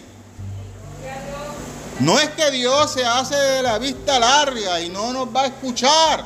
No 1.99 2.19
es 2.19 2.29
que 2.31 2.51
Dios 2.51 2.91
se 2.93 3.05
hace 3.05 3.35
de 3.35 3.63
la 3.63 3.77
vista 3.77 4.19
larga 4.19 4.81
y 4.81 4.89
no 4.89 5.13
nos 5.13 5.33
va 5.33 5.43
a 5.43 5.47
escuchar. 5.47 6.25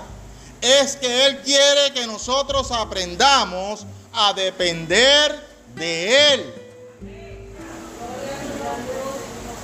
Es 0.62 0.96
que 0.96 1.26
Él 1.28 1.42
quiere 1.42 1.94
que 1.94 2.08
nosotros 2.08 2.72
aprendamos 2.72 3.86
a 4.14 4.34
depender 4.34 5.48
de 5.76 6.34
Él. 6.34 6.59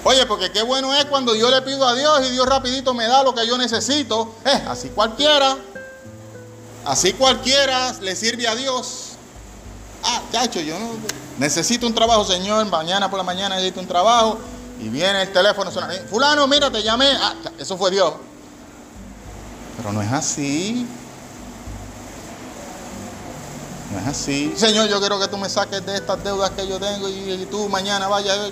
Oye, 0.08 0.24
porque 0.28 0.52
qué 0.52 0.62
bueno 0.62 0.94
es 0.94 1.06
cuando 1.06 1.34
yo 1.34 1.50
le 1.50 1.64
pido 1.64 1.88
a 1.88 1.96
Dios 1.96 2.28
y 2.28 2.32
Dios 2.32 2.46
rapidito 2.46 2.94
me 2.94 3.08
da 3.08 3.24
lo 3.24 3.34
que 3.34 3.48
yo 3.48 3.58
necesito. 3.58 4.36
Eh, 4.46 4.64
así 4.68 4.90
cualquiera. 4.90 5.58
Así 6.86 7.14
cualquiera 7.14 7.92
le 8.02 8.16
sirve 8.16 8.48
a 8.48 8.54
Dios. 8.54 9.14
Ah, 10.04 10.22
chacho, 10.32 10.60
yo 10.60 10.78
no 10.78 10.92
necesito 11.40 11.88
un 11.88 11.96
trabajo, 11.96 12.24
Señor. 12.24 12.64
Mañana 12.68 13.10
por 13.10 13.18
la 13.18 13.24
mañana 13.24 13.56
necesito 13.56 13.80
un 13.80 13.88
trabajo. 13.88 14.38
Y 14.80 14.90
viene 14.90 15.24
el 15.24 15.34
teléfono, 15.34 15.72
suena, 15.72 15.90
fulano, 16.08 16.46
mira, 16.46 16.70
te 16.70 16.84
llamé. 16.84 17.10
Ah, 17.20 17.34
eso 17.58 17.76
fue 17.76 17.90
Dios. 17.90 18.14
Pero 19.78 19.92
no 19.92 20.04
es 20.04 20.12
así. 20.12 20.86
No 23.92 24.00
es 24.02 24.06
así. 24.06 24.54
Señor, 24.56 24.88
yo 24.88 25.00
quiero 25.00 25.20
que 25.20 25.28
tú 25.28 25.38
me 25.38 25.50
saques 25.50 25.84
de 25.84 25.96
estas 25.96 26.24
deudas 26.24 26.52
que 26.52 26.68
yo 26.68 26.80
tengo 26.80 27.10
y, 27.10 27.48
tú 27.50 27.68
mañana 27.70 28.08
vayas. 28.08 28.52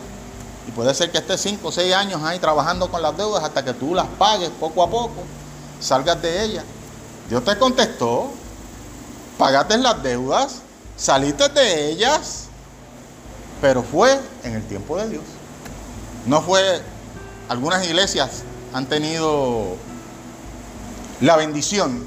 Y 0.67 0.71
puede 0.71 0.93
ser 0.93 1.11
que 1.11 1.17
estés 1.17 1.41
5 1.41 1.67
o 1.67 1.71
6 1.71 1.93
años 1.93 2.21
ahí 2.23 2.39
trabajando 2.39 2.89
con 2.89 3.01
las 3.01 3.15
deudas 3.17 3.43
hasta 3.43 3.63
que 3.63 3.73
tú 3.73 3.93
las 3.93 4.07
pagues 4.17 4.49
poco 4.59 4.83
a 4.83 4.89
poco, 4.89 5.23
salgas 5.79 6.21
de 6.21 6.43
ellas. 6.43 6.63
Dios 7.29 7.43
te 7.43 7.57
contestó, 7.57 8.31
pagaste 9.37 9.77
las 9.77 10.01
deudas, 10.03 10.61
saliste 10.95 11.49
de 11.49 11.89
ellas, 11.89 12.45
pero 13.61 13.83
fue 13.83 14.19
en 14.43 14.55
el 14.55 14.63
tiempo 14.67 14.97
de 14.97 15.09
Dios. 15.09 15.23
No 16.25 16.41
fue, 16.41 16.81
algunas 17.49 17.85
iglesias 17.85 18.43
han 18.73 18.85
tenido 18.85 19.75
la 21.21 21.35
bendición 21.35 22.05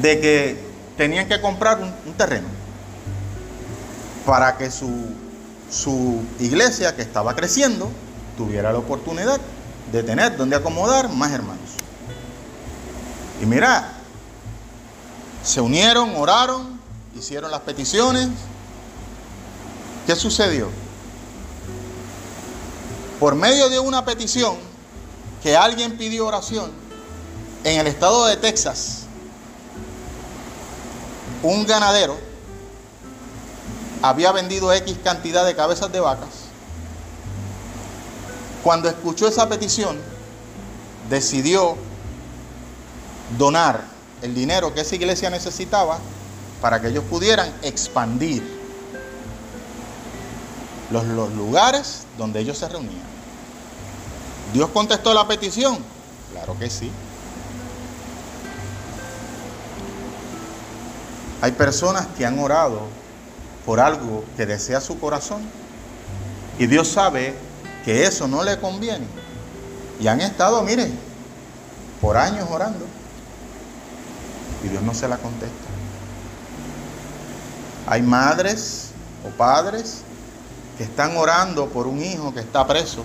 de 0.00 0.20
que 0.20 0.64
tenían 0.96 1.28
que 1.28 1.40
comprar 1.40 1.80
un, 1.80 2.14
terreno 2.14 2.48
para 4.26 4.56
que 4.56 4.70
su, 4.70 4.88
su 5.74 6.22
iglesia 6.38 6.94
que 6.94 7.02
estaba 7.02 7.34
creciendo 7.34 7.90
tuviera 8.36 8.72
la 8.72 8.78
oportunidad 8.78 9.40
de 9.90 10.02
tener 10.02 10.36
donde 10.36 10.56
acomodar 10.56 11.08
más 11.10 11.32
hermanos. 11.32 11.70
Y 13.42 13.46
mira, 13.46 13.92
se 15.42 15.60
unieron, 15.60 16.14
oraron, 16.16 16.80
hicieron 17.16 17.50
las 17.50 17.60
peticiones. 17.60 18.28
¿Qué 20.06 20.14
sucedió? 20.14 20.68
por 23.24 23.34
medio 23.34 23.70
de 23.70 23.78
una 23.78 24.04
petición 24.04 24.56
que 25.42 25.56
alguien 25.56 25.96
pidió 25.96 26.26
oración 26.26 26.70
en 27.64 27.80
el 27.80 27.86
estado 27.86 28.26
de 28.26 28.36
Texas, 28.36 29.04
un 31.42 31.66
ganadero 31.66 32.18
había 34.08 34.32
vendido 34.32 34.70
X 34.70 34.98
cantidad 35.02 35.46
de 35.46 35.56
cabezas 35.56 35.90
de 35.90 35.98
vacas. 35.98 36.28
Cuando 38.62 38.86
escuchó 38.86 39.26
esa 39.26 39.48
petición, 39.48 39.98
decidió 41.08 41.74
donar 43.38 43.82
el 44.20 44.34
dinero 44.34 44.74
que 44.74 44.82
esa 44.82 44.94
iglesia 44.94 45.30
necesitaba 45.30 45.98
para 46.60 46.82
que 46.82 46.88
ellos 46.88 47.04
pudieran 47.04 47.50
expandir 47.62 48.42
los, 50.90 51.04
los 51.04 51.32
lugares 51.32 52.02
donde 52.18 52.40
ellos 52.40 52.58
se 52.58 52.68
reunían. 52.68 53.14
¿Dios 54.52 54.68
contestó 54.68 55.14
la 55.14 55.26
petición? 55.26 55.78
Claro 56.30 56.58
que 56.58 56.68
sí. 56.68 56.90
Hay 61.40 61.52
personas 61.52 62.06
que 62.18 62.26
han 62.26 62.38
orado 62.38 62.82
por 63.64 63.80
algo 63.80 64.24
que 64.36 64.46
desea 64.46 64.80
su 64.80 64.98
corazón 64.98 65.42
y 66.58 66.66
Dios 66.66 66.88
sabe 66.88 67.34
que 67.84 68.04
eso 68.06 68.28
no 68.28 68.42
le 68.42 68.58
conviene. 68.58 69.06
Y 70.00 70.08
han 70.08 70.20
estado, 70.20 70.62
mire, 70.62 70.90
por 72.00 72.16
años 72.16 72.48
orando 72.50 72.86
y 74.62 74.68
Dios 74.68 74.82
no 74.82 74.94
se 74.94 75.08
la 75.08 75.16
contesta. 75.18 75.54
Hay 77.86 78.02
madres 78.02 78.90
o 79.26 79.36
padres 79.36 80.02
que 80.78 80.84
están 80.84 81.16
orando 81.16 81.68
por 81.68 81.86
un 81.86 82.02
hijo 82.02 82.32
que 82.32 82.40
está 82.40 82.66
preso 82.66 83.04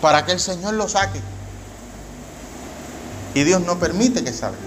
para 0.00 0.24
que 0.24 0.32
el 0.32 0.40
Señor 0.40 0.74
lo 0.74 0.88
saque. 0.88 1.20
Y 3.34 3.44
Dios 3.44 3.60
no 3.62 3.78
permite 3.78 4.24
que 4.24 4.32
salga. 4.32 4.58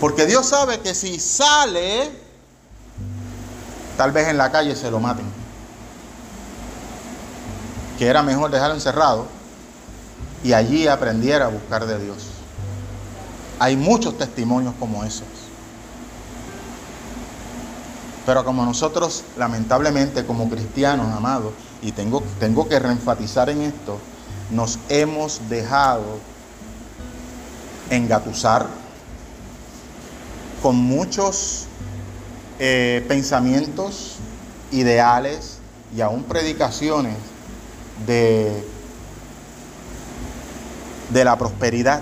Porque 0.00 0.26
Dios 0.26 0.46
sabe 0.46 0.80
que 0.80 0.94
si 0.94 1.18
sale, 1.18 2.10
tal 3.96 4.12
vez 4.12 4.28
en 4.28 4.36
la 4.36 4.52
calle 4.52 4.76
se 4.76 4.90
lo 4.90 5.00
maten. 5.00 5.26
Que 7.98 8.06
era 8.06 8.22
mejor 8.22 8.50
dejarlo 8.50 8.74
encerrado 8.74 9.26
y 10.44 10.52
allí 10.52 10.86
aprendiera 10.86 11.46
a 11.46 11.48
buscar 11.48 11.86
de 11.86 11.98
Dios. 11.98 12.26
Hay 13.58 13.76
muchos 13.76 14.18
testimonios 14.18 14.74
como 14.78 15.02
esos. 15.02 15.26
Pero 18.26 18.44
como 18.44 18.64
nosotros, 18.64 19.24
lamentablemente, 19.38 20.26
como 20.26 20.50
cristianos, 20.50 21.10
amados, 21.16 21.52
y 21.80 21.92
tengo, 21.92 22.22
tengo 22.38 22.68
que 22.68 22.78
reenfatizar 22.78 23.48
en 23.48 23.62
esto, 23.62 23.98
nos 24.50 24.78
hemos 24.88 25.48
dejado 25.48 26.18
engatusar 27.88 28.66
con 30.66 30.74
muchos 30.74 31.66
eh, 32.58 33.04
pensamientos, 33.06 34.16
ideales 34.72 35.58
y 35.96 36.00
aún 36.00 36.24
predicaciones 36.24 37.14
de, 38.04 38.64
de 41.10 41.24
la 41.24 41.38
prosperidad, 41.38 42.00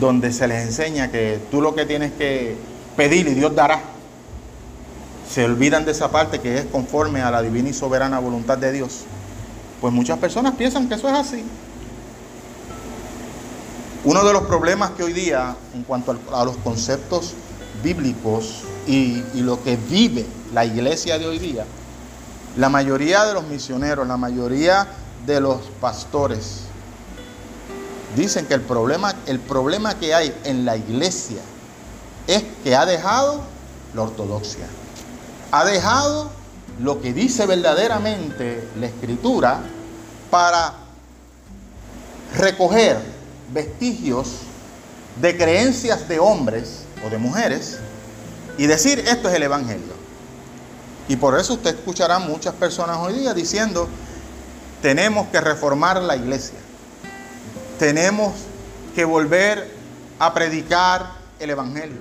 donde 0.00 0.32
se 0.32 0.48
les 0.48 0.66
enseña 0.66 1.12
que 1.12 1.38
tú 1.52 1.62
lo 1.62 1.76
que 1.76 1.86
tienes 1.86 2.10
que 2.14 2.56
pedir 2.96 3.28
y 3.28 3.34
Dios 3.34 3.54
dará 3.54 3.80
se 5.32 5.44
olvidan 5.44 5.84
de 5.84 5.92
esa 5.92 6.10
parte 6.10 6.40
que 6.40 6.58
es 6.58 6.64
conforme 6.64 7.22
a 7.22 7.30
la 7.30 7.42
divina 7.42 7.68
y 7.68 7.74
soberana 7.74 8.18
voluntad 8.18 8.58
de 8.58 8.72
Dios. 8.72 9.04
Pues 9.80 9.94
muchas 9.94 10.18
personas 10.18 10.56
piensan 10.56 10.88
que 10.88 10.96
eso 10.96 11.06
es 11.06 11.14
así. 11.14 11.44
Uno 14.06 14.22
de 14.22 14.32
los 14.32 14.44
problemas 14.44 14.92
que 14.92 15.02
hoy 15.02 15.12
día, 15.12 15.56
en 15.74 15.82
cuanto 15.82 16.16
a 16.32 16.44
los 16.44 16.56
conceptos 16.58 17.34
bíblicos 17.82 18.62
y, 18.86 19.20
lo 19.34 19.60
que 19.64 19.76
vive 19.76 20.24
la 20.54 20.64
iglesia 20.64 21.18
de 21.18 21.26
hoy 21.26 21.40
día, 21.40 21.64
la 22.56 22.68
mayoría 22.68 23.24
de 23.24 23.34
los 23.34 23.42
misioneros, 23.48 24.06
la 24.06 24.16
mayoría 24.16 24.86
de 25.26 25.40
los 25.40 25.60
pastores, 25.80 26.66
dicen 28.14 28.46
que 28.46 28.54
el 28.54 28.60
problema, 28.60 29.12
el 29.26 29.40
problema 29.40 29.98
que 29.98 30.14
hay 30.14 30.32
en 30.44 30.64
la 30.64 30.76
iglesia 30.76 31.42
es 32.28 32.44
que 32.62 32.76
ha 32.76 32.86
dejado 32.86 33.40
la 33.92 34.02
ortodoxia. 34.02 34.68
Ha 35.50 35.64
dejado 35.64 36.30
lo 36.78 37.00
que 37.00 37.12
dice 37.12 37.44
verdaderamente 37.44 38.68
la 38.78 38.86
escritura 38.86 39.62
para 40.30 40.74
recoger 42.36 43.15
vestigios 43.52 44.28
de 45.20 45.36
creencias 45.36 46.08
de 46.08 46.18
hombres 46.18 46.82
o 47.04 47.10
de 47.10 47.18
mujeres 47.18 47.78
y 48.58 48.66
decir 48.66 49.00
esto 49.00 49.28
es 49.28 49.34
el 49.34 49.42
Evangelio. 49.42 49.94
Y 51.08 51.16
por 51.16 51.38
eso 51.38 51.54
usted 51.54 51.74
escuchará 51.76 52.18
muchas 52.18 52.54
personas 52.54 52.98
hoy 52.98 53.14
día 53.14 53.32
diciendo, 53.32 53.88
tenemos 54.82 55.28
que 55.28 55.40
reformar 55.40 56.02
la 56.02 56.16
iglesia, 56.16 56.58
tenemos 57.78 58.34
que 58.94 59.04
volver 59.04 59.70
a 60.18 60.34
predicar 60.34 61.12
el 61.38 61.50
Evangelio, 61.50 61.98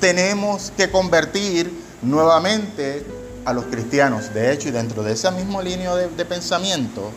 tenemos 0.00 0.72
que 0.76 0.90
convertir 0.90 1.72
nuevamente 2.02 3.06
a 3.44 3.52
los 3.52 3.66
cristianos. 3.66 4.34
De 4.34 4.52
hecho, 4.52 4.68
y 4.68 4.72
dentro 4.72 5.02
de 5.02 5.12
esa 5.12 5.30
misma 5.30 5.62
línea 5.62 5.94
de, 5.94 6.08
de 6.08 6.24
pensamiento, 6.24 7.12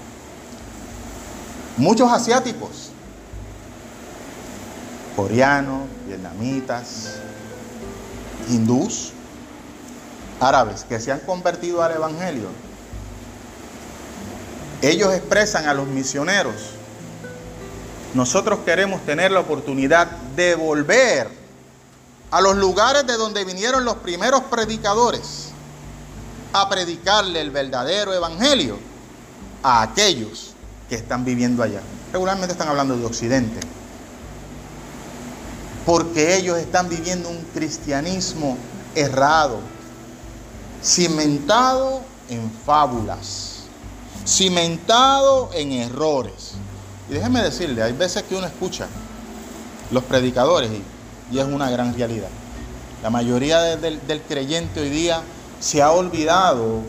muchos 1.78 2.12
asiáticos 2.12 2.91
coreanos, 5.22 5.82
vietnamitas, 6.08 7.18
hindús, 8.50 9.12
árabes 10.40 10.84
que 10.84 11.00
se 11.00 11.12
han 11.12 11.20
convertido 11.20 11.84
al 11.84 11.92
Evangelio, 11.92 12.48
ellos 14.82 15.14
expresan 15.14 15.68
a 15.68 15.76
los 15.76 15.86
misioneros, 15.86 16.56
nosotros 18.16 18.62
queremos 18.66 19.06
tener 19.06 19.32
la 19.32 19.42
oportunidad 19.42 20.08
de 20.36 20.56
volver 20.56 21.30
a 22.32 22.42
los 22.42 22.56
lugares 22.56 23.06
de 23.06 23.14
donde 23.14 23.46
vinieron 23.46 23.86
los 23.86 23.98
primeros 23.98 24.42
predicadores 24.46 25.50
a 26.52 26.68
predicarle 26.68 27.42
el 27.42 27.52
verdadero 27.52 28.12
Evangelio 28.12 28.80
a 29.62 29.84
aquellos 29.84 30.56
que 30.90 30.96
están 30.96 31.24
viviendo 31.24 31.62
allá. 31.62 31.82
Regularmente 32.12 32.54
están 32.54 32.70
hablando 32.70 32.98
de 32.98 33.06
Occidente 33.06 33.81
porque 35.86 36.36
ellos 36.38 36.58
están 36.58 36.89
viviendo 36.89 37.30
un 37.30 37.41
cristianismo 37.54 38.58
errado, 38.96 39.60
cimentado 40.84 42.02
en 42.30 42.52
fábulas, 42.65 43.63
cimentado 44.28 45.50
en 45.54 45.72
errores. 45.74 46.54
Y 47.10 47.13
déjeme 47.13 47.41
decirle, 47.41 47.84
hay 47.84 47.94
veces 47.94 48.24
que 48.24 48.36
uno 48.36 48.48
escucha 48.48 48.88
los 49.91 50.04
predicadores 50.04 50.72
y, 50.72 51.38
es 51.38 51.46
una 51.46 51.70
gran 51.70 51.94
realidad. 51.94 52.28
La 53.02 53.10
mayoría 53.10 53.62
del 53.78 54.22
creyente 54.28 54.82
hoy 54.82 54.89
día 54.89 55.22
se 55.62 55.82
ha 55.82 55.91
olvidado 55.91 56.82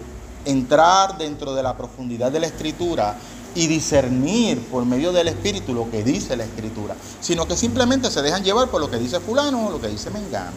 entrar 0.45 1.19
dentro 1.19 1.55
de 1.55 1.63
la 1.63 1.77
profundidad 1.77 2.33
de 2.33 2.41
la 2.41 2.47
escritura 2.47 3.17
y 3.55 3.67
discernir 3.67 4.61
por 4.69 4.85
medio 4.85 5.13
del 5.13 5.29
Espíritu 5.29 5.75
lo 5.75 5.91
que 5.91 6.03
dice 6.03 6.37
la 6.37 6.45
Escritura, 6.45 6.97
sino 7.21 7.47
que 7.47 7.57
simplemente 7.57 8.11
se 8.11 8.23
dejan 8.23 8.43
llevar 8.43 8.69
por 8.69 8.81
lo 8.81 8.91
que 8.91 8.99
dice 8.99 9.21
fulano 9.21 9.67
o 9.67 9.71
lo 9.71 9.81
que 9.81 9.89
dice 9.89 10.11
Mengano. 10.11 10.53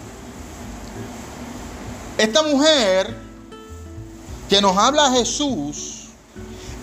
Esta 2.17 2.43
mujer 2.43 3.13
que 4.49 4.61
nos 4.61 4.77
habla 4.77 5.11
Jesús 5.11 6.05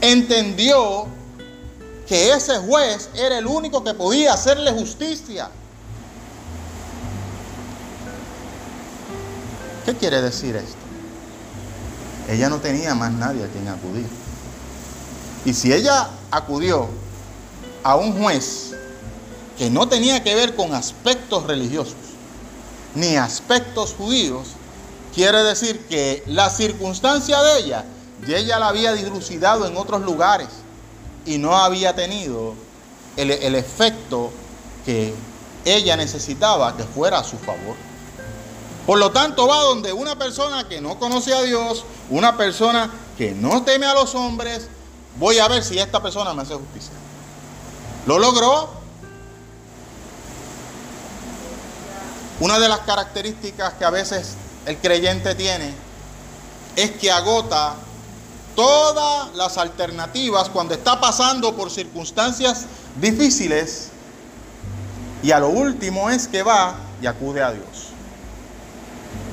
entendió 0.01 1.07
que 2.07 2.33
ese 2.33 2.59
juez 2.59 3.09
era 3.15 3.39
el 3.39 3.47
único 3.47 3.83
que 3.83 3.95
podía 3.95 4.35
hacerle 4.35 4.73
justicia. 4.73 5.49
¿Qué 9.87 9.95
quiere 9.95 10.21
decir 10.21 10.57
esto? 10.57 10.77
Ella 12.29 12.49
no 12.49 12.59
tenía 12.59 12.95
más 12.95 13.13
nadie 13.13 13.45
a 13.45 13.49
quien 13.49 13.67
acudir. 13.69 14.22
Y 15.45 15.55
si 15.55 15.73
ella 15.73 16.09
acudió 16.31 16.89
a 17.83 17.97
un 17.97 18.21
juez 18.21 18.75
que 19.59 19.71
no 19.71 19.89
tenía 19.89 20.23
que 20.23 20.35
ver 20.35 20.55
con 20.55 20.75
aspectos 20.75 21.45
religiosos 21.45 21.97
ni 22.95 23.17
aspectos 23.17 23.95
judíos, 23.95 24.49
quiere 25.15 25.43
decir 25.43 25.87
que 25.87 26.23
la 26.27 26.51
circunstancia 26.51 27.43
de 27.43 27.59
ella, 27.61 27.85
y 28.27 28.35
ella 28.35 28.59
la 28.59 28.69
había 28.69 28.93
dilucidado 28.93 29.67
en 29.67 29.77
otros 29.77 30.03
lugares 30.03 30.49
y 31.27 31.39
no 31.39 31.57
había 31.57 31.95
tenido 31.95 32.55
el 33.17 33.55
efecto 33.55 34.31
que 34.85 35.15
ella 35.65 35.97
necesitaba 35.97 36.77
que 36.77 36.85
fuera 36.85 37.19
a 37.19 37.25
su 37.25 37.37
favor. 37.39 37.77
Por 38.87 38.99
lo 38.99 39.13
tanto, 39.13 39.47
va 39.47 39.59
donde 39.59 39.93
una 39.93 40.19
persona 40.19 40.69
que 40.69 40.81
no 40.81 40.99
conoce 40.99 41.33
a 41.33 41.43
Dios, 41.43 41.85
una 42.11 42.37
persona 42.37 42.91
que 43.17 43.33
no 43.33 43.63
teme 43.63 43.87
a 43.87 43.95
los 43.95 44.15
hombres, 44.15 44.69
Voy 45.19 45.39
a 45.39 45.49
ver 45.49 45.63
si 45.63 45.79
esta 45.79 46.03
persona 46.03 46.33
me 46.35 46.43
hace 46.43 46.55
justicia. 46.55 46.93
Lo 48.07 48.19
logró. 48.19 48.83
Una 52.41 52.59
de 52.59 52.69
las 52.69 52.81
características 52.81 53.75
que 53.75 53.85
a 53.85 53.91
veces 53.91 54.35
el 54.67 54.77
creyente 54.79 55.35
tiene 55.35 55.73
es 56.75 56.91
que 56.93 57.13
agota 57.13 57.75
todas 58.57 59.35
las 59.35 59.59
alternativas 59.59 60.49
cuando 60.49 60.75
está 60.75 61.01
pasando 61.01 61.55
por 61.55 61.71
circunstancias 61.71 62.67
difíciles 63.01 63.89
y 65.23 65.31
a 65.31 65.39
lo 65.39 65.51
último 65.51 66.11
es 66.11 66.27
que 66.27 66.43
va 66.43 66.75
y 67.01 67.07
acude 67.07 67.43
a 67.43 67.53
Dios. 67.53 67.91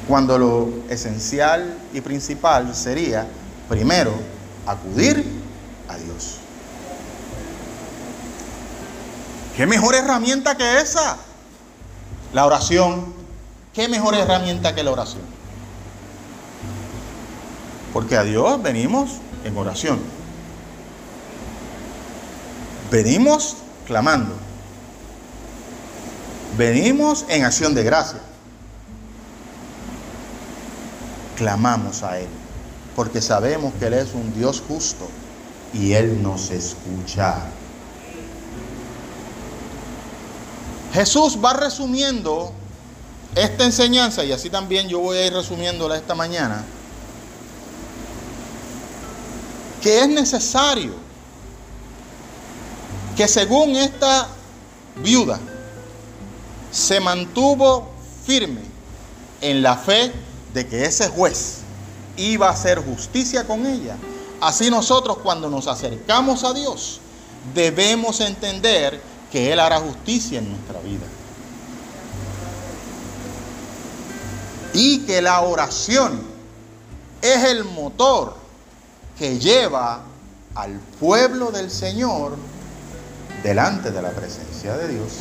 Cuando 0.07 0.37
lo 0.37 0.69
esencial 0.89 1.77
y 1.93 2.01
principal 2.01 2.75
sería, 2.75 3.27
primero, 3.67 4.13
acudir 4.65 5.23
a 5.89 5.97
Dios. 5.97 6.37
¿Qué 9.57 9.65
mejor 9.65 9.95
herramienta 9.95 10.55
que 10.55 10.79
esa? 10.79 11.17
La 12.31 12.45
oración. 12.45 13.13
¿Qué 13.73 13.89
mejor 13.89 14.15
herramienta 14.15 14.73
que 14.73 14.83
la 14.83 14.91
oración? 14.91 15.23
Porque 17.91 18.15
a 18.15 18.23
Dios 18.23 18.61
venimos 18.61 19.17
en 19.43 19.57
oración. 19.57 19.99
Venimos 22.91 23.57
clamando. 23.85 24.33
Venimos 26.57 27.25
en 27.29 27.43
acción 27.43 27.73
de 27.73 27.83
gracia. 27.83 28.19
Clamamos 31.35 32.03
a 32.03 32.19
Él. 32.19 32.29
Porque 32.95 33.21
sabemos 33.21 33.73
que 33.79 33.87
Él 33.87 33.93
es 33.93 34.13
un 34.13 34.33
Dios 34.33 34.63
justo 34.67 35.09
y 35.73 35.93
Él 35.93 36.21
nos 36.21 36.51
escucha. 36.51 37.45
Jesús 40.93 41.37
va 41.43 41.53
resumiendo 41.53 42.51
esta 43.35 43.63
enseñanza 43.63 44.23
y 44.23 44.31
así 44.31 44.49
también 44.49 44.87
yo 44.87 44.99
voy 44.99 45.17
a 45.17 45.27
ir 45.27 45.33
resumiéndola 45.33 45.97
esta 45.97 46.15
mañana, 46.15 46.63
que 49.81 49.99
es 50.01 50.09
necesario 50.09 50.93
que 53.15 53.27
según 53.27 53.75
esta 53.75 54.27
viuda 55.03 55.39
se 56.71 56.99
mantuvo 56.99 57.91
firme 58.25 58.61
en 59.41 59.61
la 59.61 59.77
fe 59.77 60.11
de 60.53 60.67
que 60.67 60.85
ese 60.85 61.07
juez 61.09 61.59
iba 62.17 62.47
a 62.47 62.51
hacer 62.51 62.79
justicia 62.79 63.45
con 63.45 63.65
ella, 63.65 63.95
Así 64.41 64.69
nosotros 64.69 65.17
cuando 65.17 65.49
nos 65.49 65.67
acercamos 65.67 66.43
a 66.43 66.53
Dios 66.53 67.01
debemos 67.53 68.19
entender 68.21 69.01
que 69.31 69.51
Él 69.51 69.59
hará 69.59 69.79
justicia 69.79 70.39
en 70.39 70.49
nuestra 70.49 70.79
vida. 70.79 71.05
Y 74.73 74.99
que 74.99 75.21
la 75.21 75.41
oración 75.41 76.21
es 77.21 77.43
el 77.43 77.65
motor 77.65 78.35
que 79.17 79.39
lleva 79.39 80.03
al 80.55 80.79
pueblo 80.99 81.51
del 81.51 81.69
Señor 81.69 82.37
delante 83.43 83.91
de 83.91 84.01
la 84.01 84.11
presencia 84.11 84.75
de 84.77 84.87
Dios. 84.87 85.11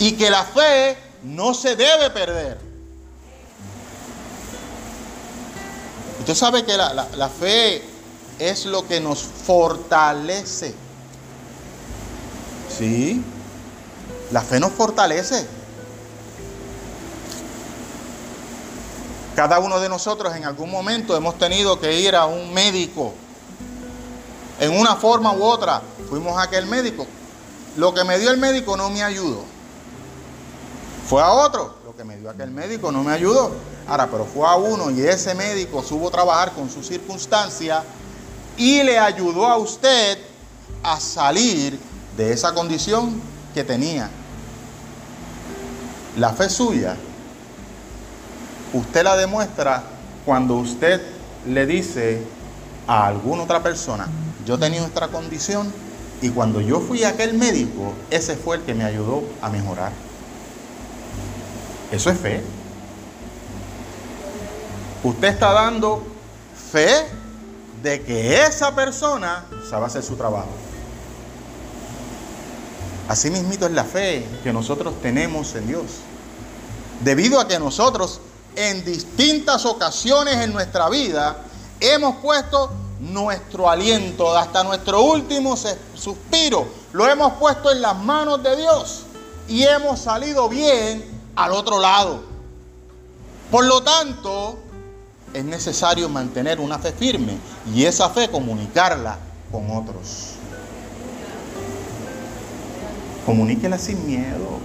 Y 0.00 0.12
que 0.12 0.30
la 0.30 0.44
fe 0.44 0.96
no 1.22 1.54
se 1.54 1.76
debe 1.76 2.10
perder. 2.10 2.67
Usted 6.28 6.40
sabe 6.40 6.62
que 6.62 6.76
la, 6.76 7.30
fe 7.30 7.82
es 8.38 8.66
lo 8.66 8.86
que 8.86 9.00
nos 9.00 9.22
fortalece. 9.22 10.74
¿Sí? 12.68 13.24
La 14.30 14.42
fe 14.42 14.60
nos 14.60 14.72
fortalece. 14.72 15.46
Cada 19.34 19.58
uno 19.58 19.80
de 19.80 19.88
nosotros 19.88 20.36
en 20.36 20.44
algún 20.44 20.70
momento 20.70 21.16
hemos 21.16 21.38
tenido 21.38 21.80
que 21.80 21.98
ir 21.98 22.14
a 22.14 22.26
un 22.26 22.52
médico. 22.52 23.14
En 24.60 24.78
una 24.78 24.96
forma 24.96 25.32
u 25.32 25.42
otra, 25.42 25.80
fuimos 26.10 26.36
a 26.36 26.42
aquel 26.42 26.66
médico. 26.66 27.06
Lo 27.78 27.94
que 27.94 28.04
me 28.04 28.18
dio 28.18 28.30
el 28.30 28.36
médico 28.36 28.76
no 28.76 28.90
me 28.90 29.02
ayudó. 29.02 29.44
Fue 31.08 31.22
a 31.22 31.30
otro. 31.30 31.76
Lo 31.86 31.96
que 31.96 32.04
me 32.04 32.18
dio 32.18 32.28
aquel 32.28 32.50
médico 32.50 32.92
no 32.92 33.02
me 33.02 33.12
ayudó. 33.12 33.77
Ahora, 33.88 34.06
pero 34.06 34.26
fue 34.26 34.46
a 34.46 34.54
uno 34.54 34.90
y 34.90 35.00
ese 35.00 35.34
médico 35.34 35.82
supo 35.82 36.10
trabajar 36.10 36.52
con 36.52 36.68
su 36.68 36.82
circunstancia 36.82 37.82
y 38.58 38.82
le 38.82 38.98
ayudó 38.98 39.46
a 39.46 39.56
usted 39.56 40.18
a 40.82 41.00
salir 41.00 41.78
de 42.14 42.32
esa 42.32 42.52
condición 42.52 43.18
que 43.54 43.64
tenía. 43.64 44.10
La 46.18 46.34
fe 46.34 46.50
suya, 46.50 46.96
usted 48.74 49.04
la 49.04 49.16
demuestra 49.16 49.82
cuando 50.26 50.56
usted 50.56 51.00
le 51.46 51.64
dice 51.64 52.22
a 52.86 53.06
alguna 53.06 53.44
otra 53.44 53.62
persona, 53.62 54.06
yo 54.44 54.58
tenía 54.58 54.80
nuestra 54.80 55.08
condición 55.08 55.72
y 56.20 56.28
cuando 56.28 56.60
yo 56.60 56.80
fui 56.80 57.04
a 57.04 57.10
aquel 57.10 57.32
médico, 57.34 57.94
ese 58.10 58.36
fue 58.36 58.56
el 58.56 58.62
que 58.64 58.74
me 58.74 58.84
ayudó 58.84 59.22
a 59.40 59.48
mejorar. 59.48 59.92
Eso 61.90 62.10
es 62.10 62.18
fe. 62.18 62.42
Usted 65.08 65.28
está 65.28 65.54
dando 65.54 66.02
fe 66.70 67.06
de 67.82 68.02
que 68.02 68.42
esa 68.44 68.74
persona 68.74 69.46
sabe 69.70 69.86
hacer 69.86 70.02
su 70.02 70.16
trabajo. 70.16 70.50
Así 73.08 73.30
mismito 73.30 73.64
es 73.64 73.72
la 73.72 73.84
fe 73.84 74.28
que 74.44 74.52
nosotros 74.52 75.00
tenemos 75.00 75.54
en 75.54 75.66
Dios. 75.66 75.84
Debido 77.00 77.40
a 77.40 77.48
que 77.48 77.58
nosotros 77.58 78.20
en 78.54 78.84
distintas 78.84 79.64
ocasiones 79.64 80.36
en 80.44 80.52
nuestra 80.52 80.90
vida 80.90 81.38
hemos 81.80 82.16
puesto 82.16 82.70
nuestro 83.00 83.70
aliento, 83.70 84.36
hasta 84.36 84.62
nuestro 84.62 85.00
último 85.00 85.56
suspiro, 85.94 86.68
lo 86.92 87.08
hemos 87.08 87.32
puesto 87.38 87.72
en 87.72 87.80
las 87.80 87.96
manos 87.96 88.42
de 88.42 88.56
Dios 88.56 89.04
y 89.48 89.62
hemos 89.62 90.00
salido 90.00 90.50
bien 90.50 91.02
al 91.34 91.52
otro 91.52 91.80
lado. 91.80 92.20
Por 93.50 93.64
lo 93.64 93.82
tanto, 93.82 94.67
es 95.34 95.44
necesario 95.44 96.08
mantener 96.08 96.60
una 96.60 96.78
fe 96.78 96.92
firme 96.92 97.38
y 97.74 97.84
esa 97.84 98.10
fe 98.10 98.28
comunicarla 98.28 99.18
con 99.50 99.70
otros. 99.70 100.34
Comuníquela 103.26 103.78
sin 103.78 104.06
miedo. 104.06 104.58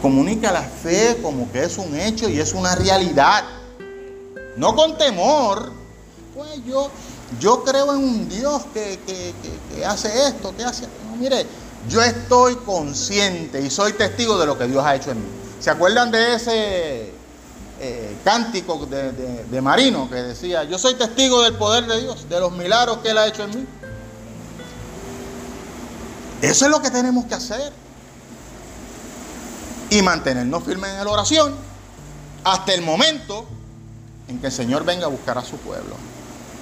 Comunica 0.00 0.52
la 0.52 0.62
fe 0.62 1.18
como 1.22 1.50
que 1.50 1.64
es 1.64 1.78
un 1.78 1.98
hecho 1.98 2.28
y 2.28 2.38
es 2.38 2.52
una 2.52 2.74
realidad. 2.76 3.44
No 4.56 4.76
con 4.76 4.96
temor. 4.96 5.72
Pues 6.34 6.64
yo, 6.64 6.90
yo 7.40 7.64
creo 7.64 7.94
en 7.94 7.98
un 7.98 8.28
Dios 8.28 8.62
que, 8.72 8.98
hace 9.84 10.28
esto, 10.28 10.54
que 10.56 10.64
hace... 10.64 10.84
No, 11.10 11.16
mire, 11.18 11.46
yo 11.88 12.02
estoy 12.02 12.56
consciente 12.56 13.60
y 13.60 13.70
soy 13.70 13.94
testigo 13.94 14.38
de 14.38 14.46
lo 14.46 14.56
que 14.56 14.66
Dios 14.66 14.84
ha 14.84 14.94
hecho 14.94 15.10
en 15.10 15.18
mí. 15.18 15.28
¿Se 15.58 15.70
acuerdan 15.70 16.10
de 16.10 16.34
ese 16.34 17.15
eh, 17.80 18.16
cántico 18.24 18.86
de, 18.86 19.12
de, 19.44 19.60
Marino 19.60 20.08
que 20.08 20.16
decía, 20.16 20.64
yo 20.64 20.78
soy 20.78 20.94
testigo 20.94 21.42
del 21.42 21.54
poder 21.54 21.86
de 21.86 22.00
Dios, 22.00 22.28
de 22.28 22.40
los 22.40 22.52
milagros 22.52 22.98
que 22.98 23.10
Él 23.10 23.18
ha 23.18 23.26
hecho 23.26 23.44
en 23.44 23.50
mí. 23.50 23.66
Eso 26.42 26.64
es 26.64 26.70
lo 26.70 26.80
que 26.80 26.90
tenemos 26.90 27.26
que 27.26 27.34
hacer. 27.34 27.72
Y 29.90 30.02
mantenernos 30.02 30.64
firmes 30.64 30.90
en 30.90 31.04
la 31.04 31.10
oración 31.10 31.54
hasta 32.44 32.72
el 32.72 32.82
momento 32.82 33.46
en 34.28 34.40
que 34.40 34.46
el 34.46 34.52
Señor 34.52 34.84
venga 34.84 35.06
a 35.06 35.08
buscar 35.08 35.38
a 35.38 35.44
su 35.44 35.56
pueblo, 35.58 35.96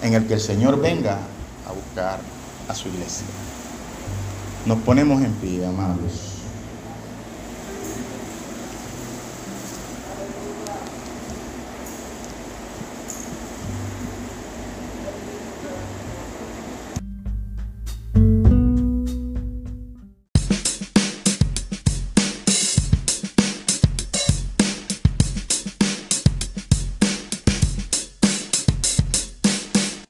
en 0.03 0.15
el 0.15 0.27
que 0.27 0.35
el 0.35 0.41
Señor 0.41 0.81
venga 0.81 1.19
a 1.69 1.73
buscar 1.73 2.21
a 2.69 2.75
su 2.75 2.89
iglesia. 2.89 3.27
Nos 4.67 4.79
ponemos 4.79 5.23
en 5.23 5.33
pie, 5.35 5.67
amados. 5.67 6.34